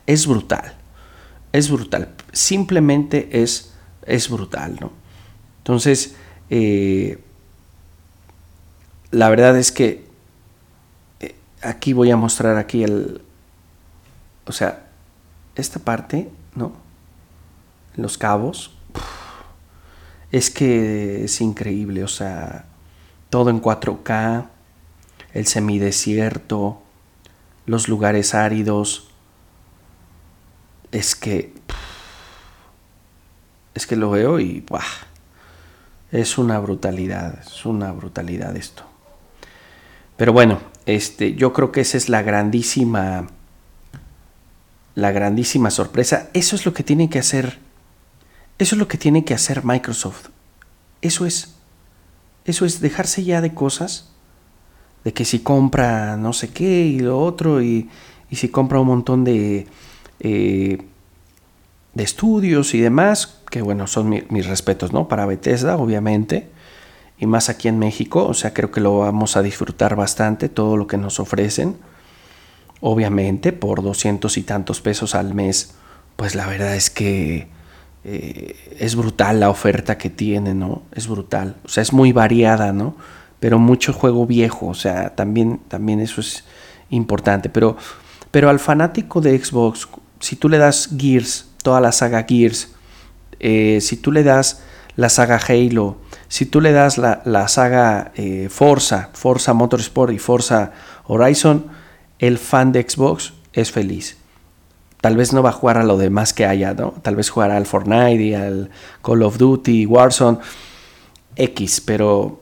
es 0.07 0.25
brutal, 0.25 0.73
es 1.53 1.69
brutal, 1.69 2.09
simplemente 2.31 3.43
es, 3.43 3.71
es 4.07 4.27
brutal, 4.27 4.77
¿no? 4.81 4.93
Entonces, 5.59 6.15
eh, 6.49 7.19
la 9.11 9.29
verdad 9.29 9.59
es 9.59 9.71
que 9.71 10.07
eh, 11.19 11.35
aquí 11.61 11.93
voy 11.93 12.09
a 12.09 12.17
mostrar 12.17 12.57
aquí 12.57 12.83
el, 12.83 13.21
o 14.47 14.51
sea, 14.51 14.87
esta 15.53 15.77
parte, 15.77 16.27
¿no? 16.55 16.88
Los 18.01 18.17
cabos, 18.17 18.71
es 20.31 20.49
que 20.49 21.25
es 21.25 21.41
increíble, 21.41 22.03
o 22.03 22.07
sea, 22.07 22.65
todo 23.29 23.49
en 23.49 23.61
4K, 23.61 24.47
el 25.33 25.47
semidesierto, 25.47 26.81
los 27.65 27.87
lugares 27.87 28.33
áridos, 28.33 29.09
es 30.91 31.15
que, 31.15 31.53
es 33.73 33.85
que 33.85 33.95
lo 33.95 34.11
veo 34.11 34.39
y, 34.39 34.65
es 36.11 36.37
una 36.37 36.59
brutalidad, 36.59 37.39
es 37.39 37.65
una 37.65 37.91
brutalidad 37.91 38.55
esto. 38.55 38.83
Pero 40.15 40.33
bueno, 40.33 40.59
este, 40.85 41.35
yo 41.35 41.53
creo 41.53 41.71
que 41.71 41.81
esa 41.81 41.97
es 41.97 42.09
la 42.09 42.21
grandísima 42.21 43.27
la 44.99 45.11
grandísima 45.11 45.71
sorpresa. 45.71 46.29
Eso 46.33 46.55
es 46.55 46.65
lo 46.65 46.73
que 46.73 46.83
tiene 46.83 47.09
que 47.09 47.19
hacer. 47.19 47.57
Eso 48.59 48.75
es 48.75 48.79
lo 48.79 48.87
que 48.87 48.97
tiene 48.97 49.25
que 49.25 49.33
hacer 49.33 49.65
Microsoft. 49.65 50.27
Eso 51.01 51.25
es. 51.25 51.55
Eso 52.45 52.65
es 52.65 52.81
dejarse 52.81 53.23
ya 53.23 53.41
de 53.41 53.53
cosas. 53.53 54.11
De 55.03 55.13
que 55.13 55.25
si 55.25 55.39
compra 55.39 56.17
no 56.17 56.33
sé 56.33 56.49
qué 56.49 56.85
y 56.85 56.99
lo 56.99 57.19
otro. 57.19 57.61
Y, 57.61 57.89
y 58.29 58.35
si 58.35 58.49
compra 58.49 58.79
un 58.79 58.87
montón 58.87 59.23
de. 59.23 59.67
Eh, 60.19 60.85
de 61.93 62.03
estudios 62.03 62.73
y 62.75 62.79
demás. 62.79 63.39
Que 63.49 63.61
bueno, 63.61 63.87
son 63.87 64.09
mis 64.09 64.45
respetos, 64.45 64.93
¿no? 64.93 65.07
Para 65.07 65.25
Bethesda, 65.25 65.77
obviamente. 65.77 66.49
Y 67.17 67.25
más 67.25 67.49
aquí 67.49 67.67
en 67.67 67.79
México. 67.79 68.25
O 68.27 68.33
sea, 68.33 68.53
creo 68.53 68.69
que 68.69 68.81
lo 68.81 68.99
vamos 68.99 69.37
a 69.37 69.41
disfrutar 69.41 69.95
bastante. 69.95 70.49
Todo 70.49 70.77
lo 70.77 70.85
que 70.85 70.97
nos 70.97 71.19
ofrecen 71.19 71.77
obviamente 72.81 73.51
por 73.51 73.83
doscientos 73.83 74.37
y 74.37 74.43
tantos 74.43 74.81
pesos 74.81 75.15
al 75.15 75.33
mes, 75.33 75.75
pues 76.15 76.35
la 76.35 76.47
verdad 76.47 76.75
es 76.75 76.89
que 76.89 77.47
eh, 78.11 78.55
es 78.79 78.95
brutal 78.95 79.39
la 79.39 79.51
oferta 79.51 79.99
que 79.99 80.09
tiene, 80.09 80.55
¿no? 80.55 80.81
Es 80.95 81.07
brutal. 81.07 81.57
O 81.63 81.69
sea, 81.69 81.83
es 81.83 81.93
muy 81.93 82.11
variada, 82.11 82.73
¿no? 82.73 82.95
Pero 83.39 83.59
mucho 83.59 83.93
juego 83.93 84.25
viejo, 84.25 84.65
o 84.65 84.73
sea, 84.73 85.15
también, 85.15 85.59
también 85.67 85.99
eso 85.99 86.19
es 86.19 86.43
importante. 86.89 87.49
Pero, 87.49 87.77
pero 88.31 88.49
al 88.49 88.59
fanático 88.59 89.21
de 89.21 89.37
Xbox, 89.37 89.87
si 90.19 90.35
tú 90.35 90.49
le 90.49 90.57
das 90.57 90.89
Gears, 90.97 91.49
toda 91.61 91.79
la 91.81 91.91
saga 91.91 92.25
Gears, 92.27 92.71
eh, 93.39 93.77
si 93.79 93.97
tú 93.97 94.11
le 94.11 94.23
das 94.23 94.63
la 94.95 95.09
saga 95.09 95.39
Halo, 95.47 95.97
si 96.27 96.47
tú 96.47 96.61
le 96.61 96.71
das 96.71 96.97
la, 96.97 97.21
la 97.25 97.47
saga 97.47 98.11
eh, 98.15 98.47
Forza, 98.49 99.11
Forza 99.13 99.53
Motorsport 99.53 100.13
y 100.13 100.17
Forza 100.17 100.71
Horizon, 101.05 101.67
el 102.17 102.39
fan 102.39 102.71
de 102.71 102.87
Xbox 102.89 103.33
es 103.53 103.71
feliz. 103.71 104.17
Tal 105.01 105.15
vez 105.15 105.33
no 105.33 105.41
va 105.41 105.49
a 105.49 105.53
jugar 105.53 105.77
a 105.77 105.83
lo 105.83 105.97
demás 105.97 106.33
que 106.33 106.45
haya, 106.45 106.73
¿no? 106.73 106.93
Tal 107.01 107.15
vez 107.15 107.29
jugará 107.29 107.57
al 107.57 107.65
Fortnite 107.65 108.21
y 108.21 108.33
al 108.33 108.69
Call 109.01 109.23
of 109.23 109.37
Duty, 109.37 109.85
Warzone, 109.85 110.39
X, 111.35 111.81
pero 111.81 112.41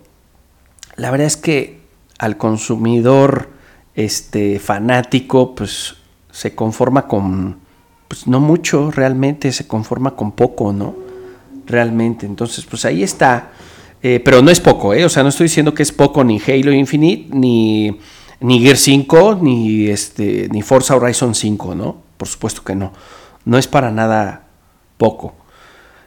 la 0.95 1.11
verdad 1.11 1.27
es 1.27 1.37
que 1.37 1.81
al 2.17 2.37
consumidor 2.37 3.49
este 3.93 4.59
fanático 4.59 5.53
pues 5.53 5.95
se 6.31 6.55
conforma 6.55 7.07
con 7.07 7.59
pues 8.07 8.27
no 8.27 8.39
mucho 8.39 8.91
realmente 8.91 9.51
se 9.51 9.67
conforma 9.67 10.15
con 10.15 10.31
poco 10.31 10.71
no 10.71 10.95
realmente 11.65 12.25
entonces 12.25 12.65
pues 12.65 12.85
ahí 12.85 13.03
está 13.03 13.51
eh, 14.01 14.19
pero 14.23 14.41
no 14.41 14.51
es 14.51 14.59
poco 14.59 14.93
eh 14.93 15.03
o 15.03 15.09
sea 15.09 15.23
no 15.23 15.29
estoy 15.29 15.45
diciendo 15.45 15.73
que 15.73 15.83
es 15.83 15.91
poco 15.91 16.23
ni 16.23 16.39
Halo 16.39 16.71
Infinite 16.71 17.35
ni 17.35 17.99
ni 18.39 18.59
Gear 18.59 18.77
5, 18.77 19.39
ni, 19.41 19.87
este, 19.87 20.47
ni 20.51 20.61
Forza 20.61 20.95
Horizon 20.95 21.33
5, 21.33 21.75
¿no? 21.75 22.06
Por 22.17 22.27
supuesto 22.27 22.63
que 22.63 22.75
no. 22.75 22.93
No 23.45 23.57
es 23.57 23.67
para 23.67 23.91
nada 23.91 24.47
poco. 24.97 25.35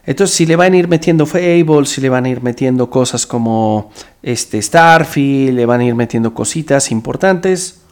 Entonces, 0.05 0.35
si 0.35 0.47
le 0.47 0.57
van 0.57 0.73
a 0.73 0.77
ir 0.77 0.89
metiendo 0.89 1.27
Fable, 1.27 1.85
si 1.85 2.01
le 2.01 2.09
van 2.09 2.25
a 2.25 2.29
ir 2.29 2.43
metiendo 2.43 2.91
cosas 2.91 3.27
como 3.27 3.91
este 4.23 4.61
Starfield, 4.61 5.57
le 5.57 5.67
van 5.67 5.81
a 5.81 5.85
ir 5.85 5.95
metiendo 5.95 6.35
cositas 6.35 6.91
importantes, 6.91 7.83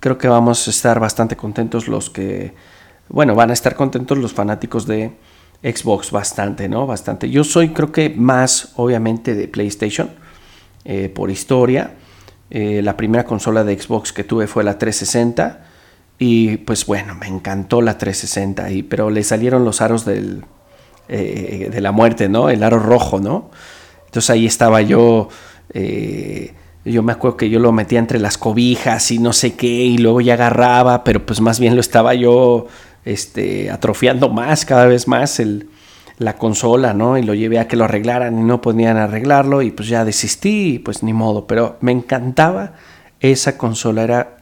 creo 0.00 0.18
que 0.18 0.28
vamos 0.28 0.66
a 0.66 0.70
estar 0.70 1.00
bastante 1.00 1.36
contentos 1.36 1.88
los 1.88 2.10
que, 2.10 2.54
bueno, 3.08 3.34
van 3.34 3.50
a 3.50 3.52
estar 3.52 3.76
contentos 3.76 4.18
los 4.18 4.32
fanáticos 4.32 4.86
de 4.86 5.12
Xbox 5.62 6.10
bastante, 6.10 6.68
¿no? 6.68 6.86
Bastante. 6.86 7.30
Yo 7.30 7.44
soy, 7.44 7.70
creo 7.70 7.90
que 7.92 8.10
más, 8.10 8.72
obviamente, 8.76 9.34
de 9.34 9.48
PlayStation, 9.48 10.10
eh, 10.84 11.08
por 11.08 11.30
historia. 11.30 11.94
Eh, 12.50 12.82
la 12.82 12.96
primera 12.96 13.24
consola 13.24 13.64
de 13.64 13.80
Xbox 13.80 14.12
que 14.12 14.24
tuve 14.24 14.46
fue 14.46 14.64
la 14.64 14.78
360 14.78 15.64
y 16.18 16.58
pues 16.58 16.86
bueno, 16.86 17.14
me 17.14 17.26
encantó 17.26 17.82
la 17.82 17.98
360, 17.98 18.70
y, 18.70 18.82
pero 18.82 19.10
le 19.10 19.22
salieron 19.24 19.64
los 19.64 19.80
aros 19.80 20.04
del, 20.04 20.44
eh, 21.08 21.68
de 21.72 21.80
la 21.80 21.92
muerte, 21.92 22.28
¿no? 22.28 22.48
El 22.48 22.62
aro 22.62 22.78
rojo, 22.78 23.20
¿no? 23.20 23.50
Entonces 24.06 24.30
ahí 24.30 24.46
estaba 24.46 24.80
yo, 24.80 25.28
eh, 25.72 26.54
yo 26.84 27.02
me 27.02 27.12
acuerdo 27.12 27.36
que 27.36 27.50
yo 27.50 27.58
lo 27.58 27.72
metía 27.72 27.98
entre 27.98 28.18
las 28.18 28.38
cobijas 28.38 29.10
y 29.10 29.18
no 29.18 29.32
sé 29.32 29.54
qué, 29.54 29.66
y 29.66 29.98
luego 29.98 30.20
ya 30.20 30.34
agarraba, 30.34 31.04
pero 31.04 31.26
pues 31.26 31.40
más 31.40 31.58
bien 31.58 31.74
lo 31.74 31.80
estaba 31.80 32.14
yo 32.14 32.66
este, 33.04 33.70
atrofiando 33.70 34.28
más, 34.30 34.64
cada 34.64 34.86
vez 34.86 35.08
más 35.08 35.40
el, 35.40 35.68
la 36.18 36.36
consola, 36.36 36.94
¿no? 36.94 37.18
Y 37.18 37.22
lo 37.22 37.34
llevé 37.34 37.58
a 37.58 37.66
que 37.66 37.76
lo 37.76 37.84
arreglaran 37.84 38.38
y 38.38 38.42
no 38.42 38.60
podían 38.60 38.96
arreglarlo 38.96 39.62
y 39.62 39.72
pues 39.72 39.88
ya 39.88 40.04
desistí 40.04 40.78
pues 40.78 41.02
ni 41.02 41.12
modo, 41.12 41.46
pero 41.46 41.76
me 41.80 41.92
encantaba 41.92 42.74
esa 43.20 43.58
consola, 43.58 44.04
era... 44.04 44.36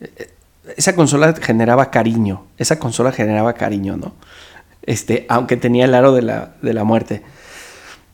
Eh, 0.00 0.30
esa 0.76 0.94
consola 0.94 1.34
generaba 1.34 1.90
cariño, 1.90 2.46
esa 2.58 2.78
consola 2.78 3.12
generaba 3.12 3.52
cariño, 3.54 3.96
¿no? 3.96 4.14
Este, 4.82 5.26
aunque 5.28 5.56
tenía 5.56 5.84
el 5.84 5.94
aro 5.94 6.14
de 6.14 6.22
la, 6.22 6.54
de 6.62 6.74
la 6.74 6.84
muerte. 6.84 7.22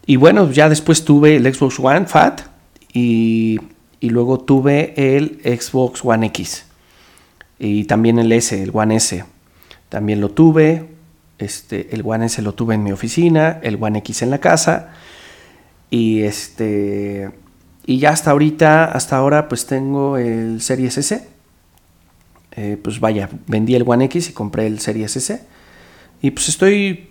Y 0.04 0.16
bueno, 0.16 0.50
ya 0.50 0.68
después 0.68 1.04
tuve 1.04 1.36
el 1.36 1.52
Xbox 1.52 1.78
One 1.78 2.06
Fat 2.06 2.42
y, 2.92 3.60
y 4.00 4.10
luego 4.10 4.40
tuve 4.40 4.94
el 4.96 5.40
Xbox 5.44 6.04
One 6.04 6.26
X 6.26 6.66
y 7.58 7.84
también 7.84 8.18
el 8.18 8.32
S, 8.32 8.62
el 8.62 8.70
One 8.72 8.96
S. 8.96 9.25
También 9.88 10.20
lo 10.20 10.30
tuve, 10.30 10.88
este, 11.38 11.94
el 11.94 12.02
One 12.04 12.26
S 12.26 12.42
lo 12.42 12.54
tuve 12.54 12.75
en 12.75 12.82
mi 12.82 12.92
oficina, 12.92 13.60
el 13.62 13.78
One 13.80 13.98
X 14.00 14.22
en 14.22 14.30
la 14.30 14.38
casa. 14.38 14.90
Y 15.90 16.22
este. 16.22 17.30
Y 17.86 17.98
ya 17.98 18.10
hasta 18.10 18.32
ahorita, 18.32 18.84
hasta 18.84 19.16
ahora, 19.16 19.48
pues 19.48 19.66
tengo 19.66 20.18
el 20.18 20.60
Series 20.60 20.98
S. 20.98 21.28
Eh, 22.56 22.78
pues 22.82 23.00
vaya, 23.00 23.28
vendí 23.46 23.75
el 23.75 23.84
One 23.86 24.06
X 24.06 24.30
y 24.30 24.32
compré 24.32 24.66
el 24.66 24.80
Series 24.80 25.16
S. 25.16 25.44
Y 26.22 26.30
pues 26.30 26.48
estoy 26.48 27.10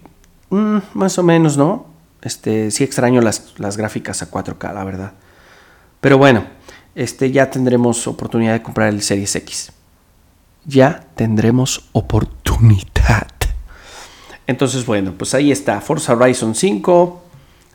mm, 0.49 0.77
más 0.93 1.17
o 1.19 1.23
menos, 1.23 1.55
¿no? 1.55 1.85
Este, 2.21 2.71
sí 2.71 2.83
extraño 2.83 3.21
las, 3.21 3.53
las, 3.59 3.77
gráficas 3.77 4.23
a 4.23 4.31
4K, 4.31 4.73
la 4.73 4.83
verdad. 4.83 5.13
Pero 6.01 6.17
bueno, 6.17 6.45
este, 6.95 7.31
ya 7.31 7.51
tendremos 7.51 8.07
oportunidad 8.07 8.53
de 8.53 8.63
comprar 8.63 8.89
el 8.89 9.03
Series 9.03 9.35
X. 9.35 9.71
Ya 10.65 11.05
tendremos 11.15 11.89
oportunidad. 11.91 13.27
Entonces, 14.47 14.85
bueno, 14.85 15.13
pues 15.17 15.33
ahí 15.33 15.51
está, 15.51 15.81
Forza 15.81 16.13
Horizon 16.13 16.55
5, 16.55 17.23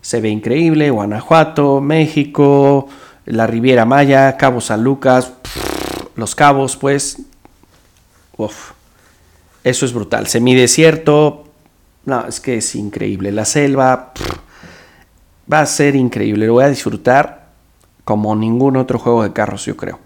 se 0.00 0.20
ve 0.20 0.28
increíble, 0.28 0.90
Guanajuato, 0.90 1.80
México, 1.80 2.88
la 3.26 3.46
Riviera 3.46 3.84
Maya, 3.84 4.36
Cabo 4.36 4.60
San 4.60 4.82
Lucas, 4.82 5.32
los 6.16 6.34
cabos, 6.34 6.76
pues, 6.76 7.22
Eso 9.64 9.84
es 9.84 9.92
brutal. 9.92 10.26
Semidesierto, 10.26 11.44
no, 12.04 12.26
es 12.26 12.40
que 12.40 12.56
es 12.56 12.74
increíble. 12.74 13.32
La 13.32 13.44
selva 13.44 14.12
va 15.52 15.60
a 15.60 15.66
ser 15.66 15.96
increíble. 15.96 16.46
Lo 16.46 16.54
voy 16.54 16.64
a 16.64 16.68
disfrutar 16.68 17.50
como 18.04 18.34
ningún 18.34 18.76
otro 18.76 18.98
juego 18.98 19.22
de 19.22 19.32
carros, 19.32 19.66
yo 19.66 19.76
creo. 19.76 19.98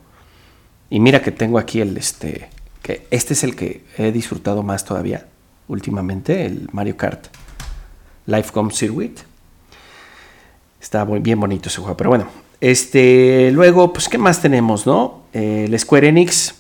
Y 0.91 1.01
mira 1.01 1.23
que 1.23 1.31
tengo 1.31 1.59
aquí 1.59 1.81
el 1.81 1.97
este, 1.97 2.51
que 2.83 3.07
este 3.11 3.35
es 3.35 3.45
el 3.45 3.57
que 3.57 3.85
he 3.97 4.13
disfrutado 4.13 4.63
más 4.63 4.85
todavía 4.85 5.27
últimamente, 5.69 6.45
el 6.45 6.69
Mario 6.73 6.97
Kart 6.97 7.27
Lifecom 8.27 8.71
Circuit. 8.71 9.19
Está 10.81 11.05
muy 11.05 11.21
bien 11.21 11.41
bonito 11.41 11.69
ese 11.69 11.79
juego, 11.79 11.97
pero 11.97 12.11
bueno. 12.11 12.27
Este, 12.61 13.51
luego, 13.53 13.93
pues, 13.93 14.09
¿qué 14.09 14.19
más 14.19 14.41
tenemos, 14.41 14.87
no? 14.87 15.25
Eh, 15.33 15.67
el 15.69 15.79
Square 15.79 16.09
Enix 16.09 16.55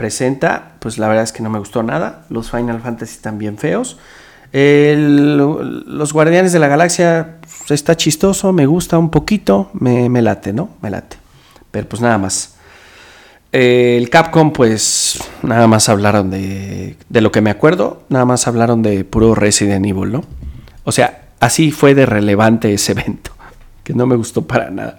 presenta, 0.00 0.76
pues 0.78 0.96
la 0.96 1.08
verdad 1.08 1.24
es 1.24 1.30
que 1.30 1.42
no 1.42 1.50
me 1.50 1.58
gustó 1.58 1.82
nada. 1.82 2.24
Los 2.30 2.50
Final 2.50 2.80
Fantasy 2.80 3.16
están 3.16 3.36
bien 3.36 3.58
feos. 3.58 3.98
los 4.50 6.12
Guardianes 6.14 6.54
de 6.54 6.58
la 6.58 6.68
Galaxia 6.68 7.36
pues, 7.42 7.72
está 7.72 7.94
chistoso, 7.98 8.50
me 8.54 8.64
gusta 8.64 8.96
un 8.96 9.10
poquito, 9.10 9.68
me, 9.74 10.08
late, 10.22 10.54
¿no? 10.54 10.70
Me 10.80 10.88
late. 10.88 11.18
Pero 11.70 11.86
pues 11.86 12.00
nada 12.00 12.16
más. 12.16 12.54
el 13.52 14.08
Capcom, 14.08 14.54
pues 14.54 15.22
nada 15.42 15.66
más 15.66 15.90
hablaron 15.90 16.30
de, 16.30 16.96
de 17.10 17.20
lo 17.20 17.30
que 17.30 17.42
me 17.42 17.50
acuerdo, 17.50 18.04
nada 18.08 18.24
más 18.24 18.48
hablaron 18.48 18.80
de 18.80 19.04
puro 19.04 19.34
Resident 19.34 19.84
Evil, 19.84 20.12
¿no? 20.12 20.24
O 20.84 20.92
sea, 20.92 21.28
así 21.40 21.72
fue 21.72 21.94
de 21.94 22.06
relevante 22.06 22.72
ese 22.72 22.92
evento, 22.92 23.32
que 23.84 23.92
no 23.92 24.06
me 24.06 24.16
gustó 24.16 24.46
para 24.46 24.70
nada. 24.70 24.96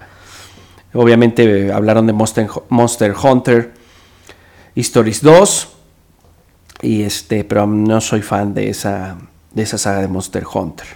Obviamente 0.94 1.74
hablaron 1.74 2.06
de 2.06 2.14
Monster, 2.14 2.48
Monster 2.70 3.16
Hunter, 3.20 3.81
Stories 4.76 5.22
2, 5.22 5.70
y 6.82 7.04
este, 7.04 7.44
pero 7.44 7.68
no 7.68 8.02
soy 8.02 8.22
fan 8.22 8.54
de 8.54 8.70
esa, 8.70 9.18
de 9.54 9.64
esa 9.64 9.78
saga 9.78 10.02
de 10.02 10.08
Monster 10.08 10.44
Hunter. 10.52 10.88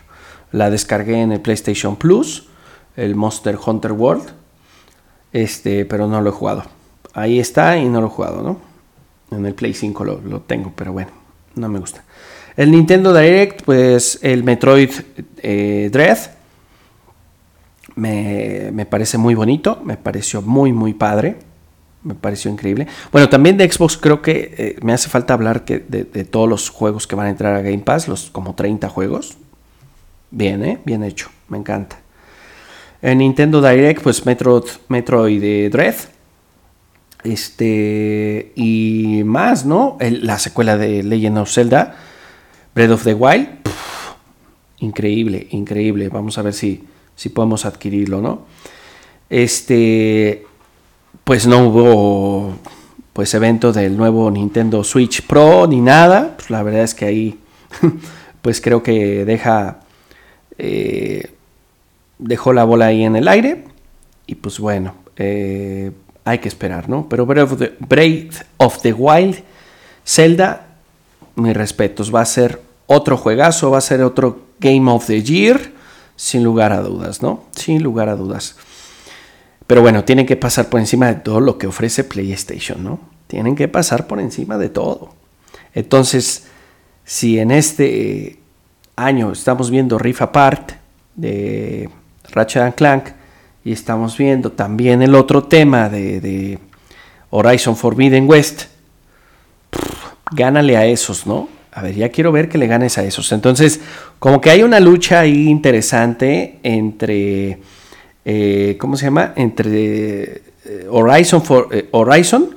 La 0.51 0.69
descargué 0.69 1.21
en 1.21 1.31
el 1.31 1.41
PlayStation 1.41 1.95
Plus, 1.95 2.47
el 2.95 3.15
Monster 3.15 3.57
Hunter 3.63 3.91
World, 3.91 4.31
este, 5.33 5.85
pero 5.85 6.07
no 6.07 6.21
lo 6.21 6.29
he 6.29 6.33
jugado. 6.33 6.63
Ahí 7.13 7.39
está 7.39 7.77
y 7.77 7.89
no 7.89 8.01
lo 8.01 8.07
he 8.07 8.09
jugado, 8.09 8.41
¿no? 8.41 8.75
En 9.35 9.45
el 9.45 9.53
Play 9.53 9.73
5 9.73 10.03
lo, 10.05 10.41
tengo, 10.41 10.71
pero 10.75 10.93
bueno, 10.93 11.11
no 11.55 11.67
me 11.67 11.79
gusta. 11.79 12.03
El 12.55 12.71
Nintendo 12.71 13.13
Direct, 13.13 13.63
pues 13.63 14.19
el 14.21 14.43
Metroid 14.43 14.91
eh, 15.37 15.89
Dread, 15.91 16.17
me, 17.95 18.85
parece 18.89 19.17
muy 19.17 19.35
bonito, 19.35 19.81
me 19.83 19.97
pareció 19.97 20.41
muy, 20.41 20.71
muy 20.71 20.93
padre, 20.93 21.37
me 22.05 22.13
pareció 22.13 22.51
increíble. 22.51 22.87
Bueno, 23.11 23.27
también 23.27 23.57
de 23.57 23.69
Xbox 23.69 23.97
creo 23.97 24.21
que 24.21 24.53
eh, 24.57 24.75
me 24.81 24.93
hace 24.93 25.09
falta 25.09 25.33
hablar 25.33 25.65
que 25.65 25.79
de, 25.79 26.05
todos 26.23 26.47
los 26.47 26.69
juegos 26.69 27.07
que 27.07 27.15
van 27.15 27.25
a 27.27 27.29
entrar 27.31 27.55
a 27.55 27.61
Game 27.61 27.79
Pass, 27.79 28.07
los 28.07 28.29
como 28.29 28.53
30 28.53 28.87
juegos. 28.89 29.37
Bien, 30.29 30.63
¿eh? 30.63 30.79
Bien 30.85 31.03
hecho, 31.03 31.29
me 31.49 31.57
encanta. 31.57 31.99
En 33.01 33.17
Nintendo 33.17 33.59
Direct, 33.59 34.03
pues 34.03 34.25
Metroid, 34.25 34.65
Metroid 34.87 35.71
Dread. 35.71 35.95
Este, 37.23 38.53
y 38.55 39.23
más, 39.25 39.65
¿no? 39.65 39.97
la 39.99 40.37
secuela 40.37 40.77
de 40.77 41.01
Legend 41.01 41.39
of 41.39 41.51
Zelda, 41.51 41.95
Breath 42.75 42.91
of 42.91 43.03
the 43.03 43.15
Wild. 43.15 43.47
increíble, 44.79 45.47
increíble. 45.49 46.09
Vamos 46.09 46.37
a 46.37 46.43
ver 46.43 46.53
si, 46.53 46.83
si 47.15 47.29
podemos 47.29 47.65
adquirirlo, 47.65 48.21
¿no? 48.21 48.45
Este, 49.27 50.45
pues 51.25 51.47
no 51.47 51.67
hubo 51.67 52.53
pues 53.11 53.33
evento 53.33 53.73
del 53.73 53.97
nuevo 53.97 54.29
Nintendo 54.29 54.83
Switch 54.83 55.23
Pro 55.23 55.67
ni 55.67 55.81
nada. 55.81 56.35
Pues 56.37 56.49
la 56.49 56.63
verdad 56.63 56.83
es 56.83 56.93
que 56.93 57.05
ahí 57.05 57.39
pues 58.41 58.61
creo 58.61 58.83
que 58.83 59.25
deja 59.25 59.81
eh, 60.57 61.31
dejó 62.19 62.53
la 62.53 62.63
bola 62.63 62.85
ahí 62.85 63.03
en 63.03 63.15
el 63.15 63.27
aire 63.27 63.65
y 64.27 64.35
pues 64.35 64.59
bueno 64.59 64.93
eh, 65.17 65.91
hay 66.25 66.37
que 66.39 66.47
esperar, 66.47 66.89
¿no? 66.89 67.09
Pero 67.09 67.25
Breath 67.25 67.51
of, 67.51 67.59
the, 67.59 67.73
Breath 67.79 68.45
of 68.57 68.81
the 68.81 68.93
Wild, 68.93 69.43
Zelda, 70.05 70.67
mis 71.35 71.55
respetos, 71.55 72.13
va 72.13 72.21
a 72.21 72.25
ser 72.25 72.61
otro 72.87 73.17
juegazo, 73.17 73.71
va 73.71 73.79
a 73.79 73.81
ser 73.81 74.03
otro 74.03 74.41
Game 74.59 74.91
of 74.91 75.07
the 75.07 75.21
Year 75.21 75.73
sin 76.15 76.43
lugar 76.43 76.71
a 76.71 76.81
dudas, 76.81 77.21
¿no? 77.21 77.45
Sin 77.51 77.83
lugar 77.83 78.09
a 78.09 78.15
dudas. 78.15 78.55
Pero 79.67 79.81
bueno, 79.81 80.03
tienen 80.03 80.25
que 80.25 80.35
pasar 80.35 80.69
por 80.69 80.79
encima 80.79 81.07
de 81.07 81.15
todo 81.15 81.39
lo 81.39 81.57
que 81.57 81.67
ofrece 81.67 82.03
PlayStation, 82.03 82.83
¿no? 82.83 82.99
Tienen 83.27 83.55
que 83.55 83.67
pasar 83.67 84.05
por 84.07 84.19
encima 84.19 84.57
de 84.57 84.69
todo. 84.69 85.13
Entonces, 85.73 86.47
si 87.03 87.39
en 87.39 87.51
este 87.51 88.39
año 88.95 89.31
estamos 89.31 89.69
viendo 89.69 89.97
Rift 89.97 90.21
Apart 90.21 90.71
de 91.15 91.89
Ratchet 92.31 92.75
Clank 92.75 93.09
y 93.63 93.71
estamos 93.71 94.17
viendo 94.17 94.51
también 94.51 95.01
el 95.01 95.15
otro 95.15 95.43
tema 95.43 95.89
de, 95.89 96.59
Horizon 97.31 97.75
Forbidden 97.75 98.29
West, 98.29 98.65
gánale 100.31 100.77
a 100.77 100.85
esos, 100.85 101.27
¿no? 101.27 101.49
A 101.73 101.81
ver, 101.81 101.95
ya 101.95 102.07
quiero 102.07 102.31
ver 102.31 102.47
que 102.47 102.57
le 102.57 102.67
ganes 102.67 102.97
a 102.97 103.03
esos. 103.03 103.29
Entonces, 103.33 103.81
como 104.19 104.39
que 104.39 104.51
hay 104.51 104.63
una 104.63 104.79
lucha 104.79 105.19
ahí 105.19 105.49
interesante 105.49 106.59
entre, 106.63 107.59
eh, 108.25 108.75
¿cómo 108.79 108.97
se 108.97 109.05
llama? 109.05 109.33
Entre 109.35 110.41
eh, 110.65 110.87
Horizon, 110.89 111.43
for, 111.43 111.69
eh, 111.71 111.87
Horizon 111.91 112.55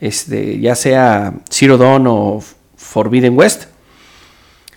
este, 0.00 0.60
ya 0.60 0.74
sea 0.74 1.34
Zero 1.50 1.76
Dawn 1.76 2.06
o 2.06 2.42
Forbidden 2.76 3.36
West, 3.36 3.64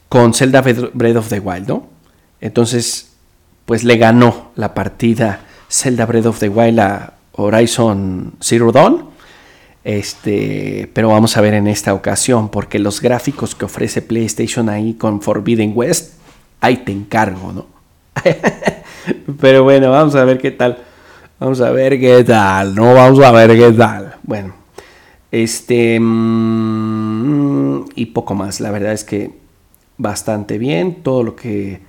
con 0.10 0.34
Zelda 0.34 0.62
Breath 0.62 1.16
of 1.16 1.30
the 1.30 1.40
Wild, 1.40 1.68
¿no? 1.68 1.88
Entonces, 2.42 3.12
pues 3.66 3.84
le 3.84 3.98
ganó 3.98 4.52
la 4.56 4.74
partida 4.74 5.42
Zelda 5.70 6.06
Breath 6.06 6.26
of 6.26 6.40
the 6.40 6.50
Wild 6.50 6.80
a 6.80 7.14
Horizon 7.34 8.34
Zero 8.42 8.72
Dawn. 8.72 9.12
Este, 9.84 10.90
pero 10.94 11.10
vamos 11.10 11.38
a 11.38 11.42
ver 11.42 11.54
en 11.54 11.68
esta 11.68 11.94
ocasión, 11.94 12.50
porque 12.50 12.80
los 12.80 13.02
gráficos 13.02 13.56
que 13.56 13.66
ofrece 13.66 14.02
PlayStation 14.02 14.70
ahí 14.70 14.96
con 14.96 15.22
Forbidden 15.22 15.72
West, 15.76 16.16
ahí 16.60 16.78
te 16.78 16.92
encargo, 16.92 17.54
¿no? 17.54 17.68
pero 19.40 19.64
bueno, 19.64 19.92
vamos 19.92 20.16
a 20.16 20.24
ver 20.26 20.38
qué 20.38 20.52
tal. 20.52 20.78
Vamos 21.40 21.60
a 21.62 21.72
ver 21.72 22.00
qué 22.00 22.24
tal, 22.24 22.76
¿no? 22.76 22.94
Vamos 22.94 23.20
a 23.20 23.32
ver 23.32 23.58
qué 23.58 23.72
tal. 23.72 24.16
Bueno, 24.24 24.54
este. 25.32 26.00
Mm, 26.00 27.86
y 27.96 28.08
poco 28.08 28.36
más. 28.36 28.60
La 28.60 28.72
verdad 28.72 28.94
es 28.94 29.04
que 29.04 29.32
bastante 29.98 30.58
bien. 30.58 31.02
Todo 31.04 31.24
lo 31.24 31.36
que 31.36 31.82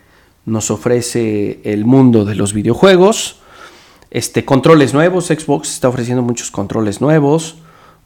nos 0.47 0.71
ofrece 0.71 1.61
el 1.65 1.85
mundo 1.85 2.25
de 2.25 2.35
los 2.35 2.55
videojuegos. 2.55 3.41
Este, 4.11 4.45
controles 4.45 4.95
nuevos. 4.95 5.27
Xbox 5.27 5.71
está 5.71 5.89
ofreciendo 5.89 6.23
muchos 6.23 6.51
controles 6.51 7.01
nuevos 7.01 7.57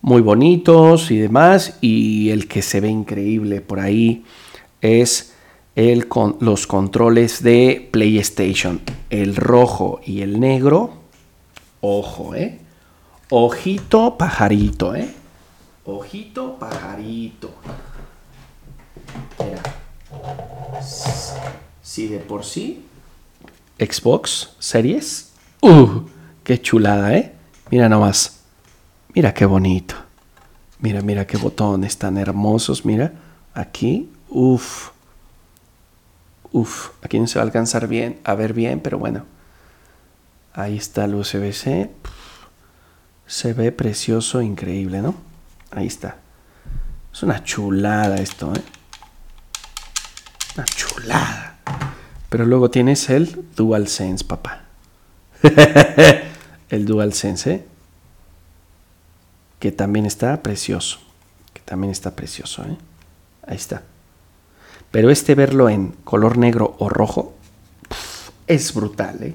muy 0.01 0.23
bonitos 0.23 1.11
y 1.11 1.19
demás. 1.19 1.79
Y 1.81 2.31
el 2.31 2.49
que 2.49 2.63
se 2.63 2.81
ve 2.81 2.89
increíble 2.89 3.61
por 3.61 3.81
ahí 3.81 4.25
es 4.81 5.35
el 5.77 6.09
con, 6.09 6.37
los 6.41 6.67
controles 6.67 7.43
de 7.43 7.89
PlayStation. 7.93 8.81
El 9.11 9.37
rojo 9.37 10.01
y 10.05 10.23
el 10.23 10.41
negro. 10.41 10.95
Ojo, 11.83 12.35
¿eh? 12.35 12.59
Ojito 13.29 14.17
pajarito, 14.17 14.95
¿eh? 14.95 15.15
Ojito 15.85 16.59
pajarito. 16.59 17.51
Mira. 19.39 19.63
Si 21.83 22.09
de 22.09 22.19
por 22.19 22.45
sí. 22.45 22.85
Xbox 23.79 24.57
Series. 24.59 25.33
¡Uh! 25.61 26.07
¡Qué 26.43 26.61
chulada, 26.61 27.15
eh! 27.15 27.35
Mira 27.71 27.89
nomás. 27.89 28.41
Mira 29.15 29.35
qué 29.35 29.45
bonito. 29.45 29.95
Mira, 30.79 31.03
mira 31.03 31.27
qué 31.27 31.37
botones 31.37 31.99
tan 31.99 32.17
hermosos. 32.17 32.85
Mira, 32.87 33.13
aquí. 33.53 34.09
Uf. 34.29 34.96
Uf. 36.57 36.93
Aquí 37.03 37.21
no 37.21 37.27
se 37.27 37.39
va 37.39 37.43
a 37.43 37.45
alcanzar 37.45 37.87
bien, 37.87 38.19
a 38.25 38.35
ver 38.35 38.55
bien, 38.55 38.81
pero 38.81 38.99
bueno. 38.99 39.27
Ahí 40.55 40.79
está 40.79 41.05
el 41.05 41.15
USB-C. 41.15 41.91
Se 43.27 43.53
ve 43.53 43.73
precioso, 43.73 44.41
increíble, 44.41 45.03
¿no? 45.03 45.15
Ahí 45.71 45.87
está. 45.87 46.17
Es 47.13 47.23
una 47.23 47.45
chulada 47.45 48.17
esto, 48.17 48.55
¿eh? 48.55 48.63
Una 50.57 50.65
chulada. 50.65 51.59
Pero 52.31 52.47
luego 52.47 52.71
tienes 52.71 53.11
el 53.11 53.45
DualSense, 53.55 54.25
papá. 54.25 54.63
el 56.71 56.87
DualSense, 56.87 57.53
¿eh? 57.53 57.67
que 59.59 59.73
también 59.73 60.07
está 60.07 60.43
precioso, 60.43 61.01
que 61.53 61.61
también 61.61 61.91
está 61.91 62.17
precioso, 62.17 62.65
¿eh? 62.65 62.79
ahí 63.47 63.57
está. 63.57 63.83
Pero 64.97 65.11
este 65.11 65.35
verlo 65.35 65.69
en 65.69 65.89
color 66.05 66.39
negro 66.39 66.75
o 66.79 66.89
rojo 66.89 67.35
es 68.47 68.73
brutal, 68.73 69.23
¿eh? 69.23 69.35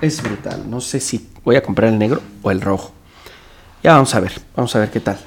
es 0.00 0.22
brutal. 0.22 0.70
No 0.70 0.80
sé 0.80 1.00
si 1.00 1.28
voy 1.44 1.56
a 1.56 1.62
comprar 1.62 1.92
el 1.92 1.98
negro 1.98 2.22
o 2.40 2.50
el 2.50 2.62
rojo. 2.62 2.92
Ya 3.82 3.92
vamos 3.92 4.14
a 4.14 4.20
ver, 4.20 4.32
vamos 4.56 4.74
a 4.74 4.78
ver 4.78 4.90
qué 4.90 5.00
tal. 5.00 5.18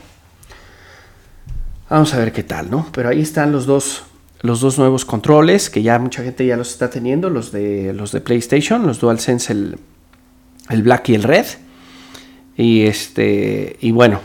Vamos 1.87 2.11
a 2.15 2.17
ver 2.17 2.31
qué 2.31 2.41
tal, 2.41 2.71
¿no? 2.71 2.87
Pero 2.93 3.09
ahí 3.09 3.21
están 3.21 3.51
los 3.51 3.67
dos, 3.67 4.01
los 4.41 4.59
dos 4.59 4.79
nuevos 4.79 5.05
controles 5.05 5.69
que 5.69 5.83
ya 5.83 5.99
mucha 5.99 6.23
gente 6.23 6.47
ya 6.47 6.57
los 6.57 6.71
está 6.71 6.89
teniendo, 6.89 7.29
los 7.29 7.51
de, 7.51 7.93
los 7.93 8.11
de 8.11 8.21
PlayStation, 8.21 8.87
los 8.87 8.99
DualSense, 8.99 9.53
el, 9.53 9.77
el 10.71 10.81
Black 10.81 11.09
y 11.09 11.13
el 11.13 11.21
Red. 11.21 11.45
Y 12.57 12.87
este, 12.87 13.77
y 13.81 13.91
bueno, 13.91 14.19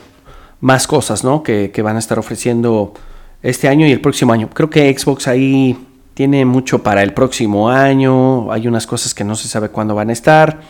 más 0.62 0.86
cosas, 0.86 1.22
¿no? 1.22 1.42
Que, 1.42 1.70
que 1.70 1.82
van 1.82 1.96
a 1.96 1.98
estar 1.98 2.18
ofreciendo 2.18 2.94
este 3.42 3.68
año 3.68 3.86
y 3.86 3.92
el 3.92 4.00
próximo 4.00 4.32
año. 4.32 4.50
Creo 4.50 4.70
que 4.70 4.96
Xbox 4.96 5.28
ahí 5.28 5.76
tiene 6.14 6.44
mucho 6.44 6.82
para 6.82 7.02
el 7.02 7.14
próximo 7.14 7.70
año. 7.70 8.52
Hay 8.52 8.68
unas 8.68 8.86
cosas 8.86 9.14
que 9.14 9.24
no 9.24 9.34
se 9.36 9.48
sabe 9.48 9.70
cuándo 9.70 9.94
van 9.94 10.10
a 10.10 10.12
estar. 10.12 10.60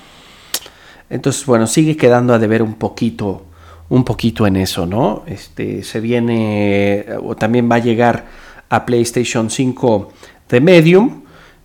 Entonces, 1.09 1.45
bueno, 1.45 1.67
sigue 1.67 1.97
quedando 1.97 2.33
a 2.33 2.39
deber 2.39 2.63
un 2.63 2.75
poquito, 2.75 3.47
un 3.89 4.05
poquito 4.05 4.47
en 4.47 4.57
eso, 4.57 4.87
¿no? 4.87 5.25
Este, 5.27 5.83
se 5.83 6.01
viene, 6.01 7.05
o 7.23 7.35
también 7.35 7.69
va 7.71 7.77
a 7.77 7.81
llegar 7.81 8.27
a 8.69 8.87
PlayStation 8.87 9.51
5 9.51 10.13
de 10.49 10.61
Medium, 10.61 11.23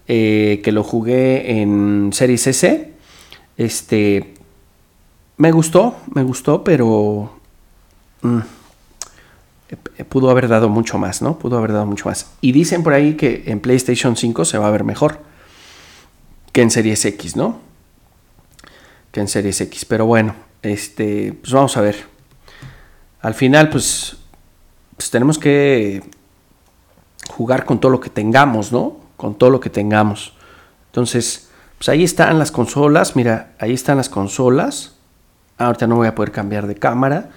eh, 0.08 0.62
que 0.64 0.72
lo 0.72 0.84
jugué 0.84 1.62
en 1.62 2.10
Series 2.12 2.48
S. 2.48 2.92
Este, 3.56 4.34
me 5.38 5.52
gustó, 5.52 5.98
me 6.14 6.24
gustó, 6.24 6.64
pero 6.64 7.34
mm, 8.24 8.40
pudo 10.10 10.30
haber 10.30 10.48
dado 10.48 10.70
mucho 10.70 10.98
más, 10.98 11.22
¿no? 11.22 11.40
Pudo 11.40 11.58
haber 11.58 11.74
dado 11.74 11.86
mucho 11.86 12.10
más. 12.10 12.32
Y 12.42 12.52
dicen 12.52 12.84
por 12.84 12.94
ahí 12.94 13.16
que 13.16 13.44
en 13.48 13.60
PlayStation 13.60 14.16
5 14.16 14.46
se 14.46 14.58
va 14.58 14.68
a 14.68 14.72
ver 14.72 14.84
mejor 14.84 15.20
que 16.52 16.62
en 16.62 16.72
Series 16.72 17.04
X, 17.06 17.36
¿no? 17.36 17.66
que 19.16 19.22
en 19.22 19.30
Series 19.30 19.62
X. 19.62 19.86
Pero 19.86 20.06
bueno, 20.06 20.36
este, 20.62 21.32
pues 21.42 21.54
vamos 21.54 21.78
a 21.78 21.82
ver. 21.82 22.06
Al 23.22 23.34
final, 23.34 23.70
pues, 23.70 24.18
pues 24.98 25.10
tenemos 25.10 25.40
que 25.40 26.04
jugar 27.30 27.64
con 27.64 27.80
todo 27.80 27.92
lo 27.94 28.02
que 28.02 28.10
tengamos, 28.10 28.74
¿no? 28.74 28.98
Con 29.16 29.36
todo 29.36 29.52
lo 29.52 29.62
que 29.62 29.70
tengamos. 29.70 30.34
Entonces, 30.88 31.50
pues 31.78 31.88
ahí 31.88 32.04
están 32.04 32.38
las 32.38 32.52
consolas. 32.52 33.16
Mira, 33.16 33.54
ahí 33.58 33.72
están 33.72 33.96
las 33.96 34.10
consolas. 34.10 34.96
Ahorita 35.58 35.88
no 35.88 35.96
voy 35.96 36.08
a 36.08 36.14
poder 36.14 36.34
cambiar 36.34 36.68
de 36.68 36.76
cámara. 36.76 37.30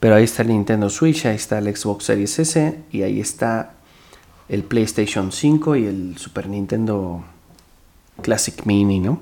Pero 0.00 0.14
ahí 0.14 0.24
está 0.24 0.42
el 0.42 0.48
Nintendo 0.48 0.90
Switch, 0.90 1.26
ahí 1.26 1.36
está 1.36 1.58
el 1.58 1.76
Xbox 1.76 2.04
Series 2.04 2.38
S 2.38 2.78
y 2.92 3.02
ahí 3.02 3.20
está 3.20 3.72
el 4.48 4.62
PlayStation 4.62 5.32
5 5.32 5.76
y 5.76 5.86
el 5.86 6.16
Super 6.16 6.48
Nintendo 6.48 7.24
Classic 8.22 8.64
Mini, 8.64 9.00
¿no? 9.00 9.20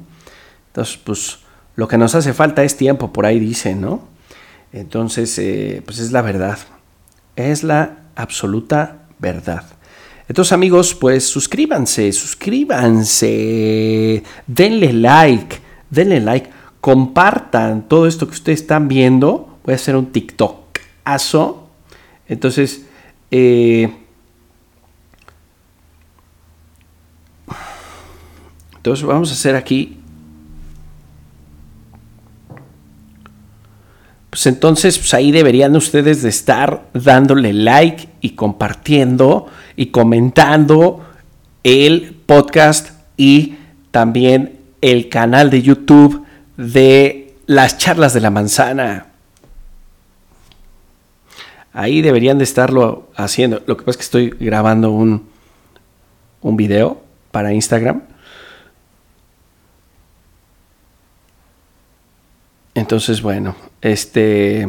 Entonces, 0.68 0.98
pues 1.02 1.38
lo 1.74 1.88
que 1.88 1.98
nos 1.98 2.14
hace 2.14 2.32
falta 2.32 2.62
es 2.62 2.76
tiempo, 2.76 3.12
por 3.12 3.26
ahí 3.26 3.40
dicen, 3.40 3.80
¿no? 3.80 4.02
Entonces, 4.72 5.36
eh, 5.38 5.82
pues 5.84 5.98
es 5.98 6.12
la 6.12 6.22
verdad. 6.22 6.58
Es 7.34 7.64
la 7.64 7.96
absoluta 8.14 9.08
verdad. 9.18 9.64
Entonces, 10.28 10.52
amigos, 10.52 10.94
pues 10.94 11.24
suscríbanse, 11.24 12.12
suscríbanse, 12.12 14.22
denle 14.46 14.92
like, 14.92 15.58
denle 15.88 16.20
like, 16.20 16.50
compartan 16.80 17.88
todo 17.88 18.06
esto 18.06 18.26
que 18.26 18.34
ustedes 18.34 18.62
están 18.62 18.88
viendo. 18.88 19.58
Voy 19.64 19.72
a 19.72 19.76
hacer 19.76 19.96
un 19.96 20.06
TikTokazo. 21.06 21.68
Entonces, 22.28 22.86
eh, 23.30 23.92
entonces 28.76 29.06
vamos 29.06 29.30
a 29.30 29.34
hacer 29.34 29.54
aquí 29.56 30.00
Pues 34.28 34.46
entonces 34.48 34.98
pues 34.98 35.14
ahí 35.14 35.32
deberían 35.32 35.74
ustedes 35.76 36.20
de 36.20 36.28
estar 36.28 36.90
dándole 36.92 37.54
like 37.54 38.06
y 38.20 38.30
compartiendo 38.32 39.46
y 39.76 39.86
comentando 39.86 41.02
el 41.64 42.20
podcast 42.26 42.90
y 43.16 43.54
también 43.92 44.60
el 44.82 45.08
canal 45.08 45.48
de 45.48 45.62
YouTube 45.62 46.26
de 46.58 47.34
las 47.46 47.78
charlas 47.78 48.12
de 48.12 48.20
la 48.20 48.30
manzana. 48.30 49.06
Ahí 51.76 52.02
deberían 52.02 52.38
de 52.38 52.44
estarlo 52.44 53.08
haciendo. 53.14 53.62
Lo 53.66 53.76
que 53.76 53.84
pasa 53.84 53.90
es 53.92 53.96
que 53.98 54.02
estoy 54.02 54.30
grabando 54.30 54.90
un, 54.90 55.28
un 56.40 56.56
video 56.56 57.00
para 57.30 57.52
Instagram 57.52 58.02
Entonces, 62.76 63.22
bueno, 63.22 63.56
este... 63.80 64.68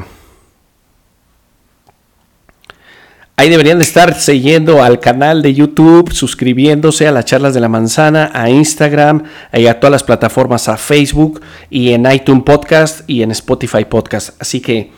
Ahí 3.36 3.50
deberían 3.50 3.78
de 3.78 3.84
estar 3.84 4.16
siguiendo 4.16 4.82
al 4.82 5.00
canal 5.00 5.42
de 5.42 5.54
YouTube, 5.54 6.12
suscribiéndose 6.12 7.06
a 7.06 7.12
las 7.12 7.26
charlas 7.26 7.54
de 7.54 7.60
la 7.60 7.68
manzana, 7.68 8.32
a 8.34 8.50
Instagram 8.50 9.26
y 9.54 9.68
a 9.68 9.80
todas 9.80 9.92
las 9.92 10.04
plataformas, 10.04 10.70
a 10.70 10.78
Facebook 10.78 11.42
y 11.70 11.92
en 11.92 12.10
iTunes 12.12 12.44
Podcast 12.44 13.08
y 13.08 13.22
en 13.22 13.32
Spotify 13.32 13.86
Podcast. 13.86 14.42
Así 14.42 14.62
que, 14.62 14.92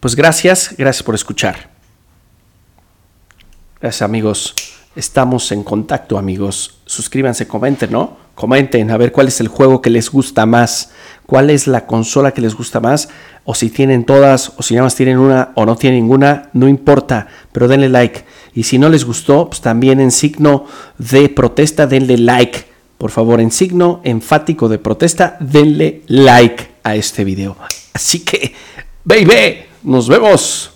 pues 0.00 0.14
gracias, 0.16 0.74
gracias 0.76 1.02
por 1.02 1.14
escuchar. 1.14 1.70
Gracias 3.80 4.02
amigos. 4.02 4.54
Estamos 4.96 5.52
en 5.52 5.62
contacto 5.62 6.18
amigos. 6.18 6.80
Suscríbanse, 6.86 7.46
comenten, 7.46 7.92
¿no? 7.92 8.16
Comenten 8.34 8.90
a 8.90 8.96
ver 8.96 9.12
cuál 9.12 9.28
es 9.28 9.40
el 9.40 9.48
juego 9.48 9.80
que 9.82 9.90
les 9.90 10.10
gusta 10.10 10.46
más 10.46 10.90
cuál 11.28 11.50
es 11.50 11.66
la 11.66 11.84
consola 11.84 12.32
que 12.32 12.40
les 12.40 12.54
gusta 12.54 12.80
más, 12.80 13.10
o 13.44 13.54
si 13.54 13.68
tienen 13.68 14.06
todas, 14.06 14.54
o 14.56 14.62
si 14.62 14.72
nada 14.72 14.84
más 14.84 14.94
tienen 14.94 15.18
una 15.18 15.52
o 15.56 15.66
no 15.66 15.76
tienen 15.76 16.00
ninguna, 16.00 16.48
no 16.54 16.66
importa, 16.66 17.26
pero 17.52 17.68
denle 17.68 17.90
like. 17.90 18.24
Y 18.54 18.62
si 18.62 18.78
no 18.78 18.88
les 18.88 19.04
gustó, 19.04 19.50
pues 19.50 19.60
también 19.60 20.00
en 20.00 20.10
signo 20.10 20.64
de 20.96 21.28
protesta, 21.28 21.86
denle 21.86 22.16
like. 22.16 22.64
Por 22.96 23.10
favor, 23.10 23.42
en 23.42 23.50
signo 23.50 24.00
enfático 24.04 24.70
de 24.70 24.78
protesta, 24.78 25.36
denle 25.38 26.00
like 26.06 26.66
a 26.82 26.96
este 26.96 27.24
video. 27.24 27.58
Así 27.92 28.20
que, 28.20 28.54
baby, 29.04 29.66
nos 29.82 30.08
vemos. 30.08 30.70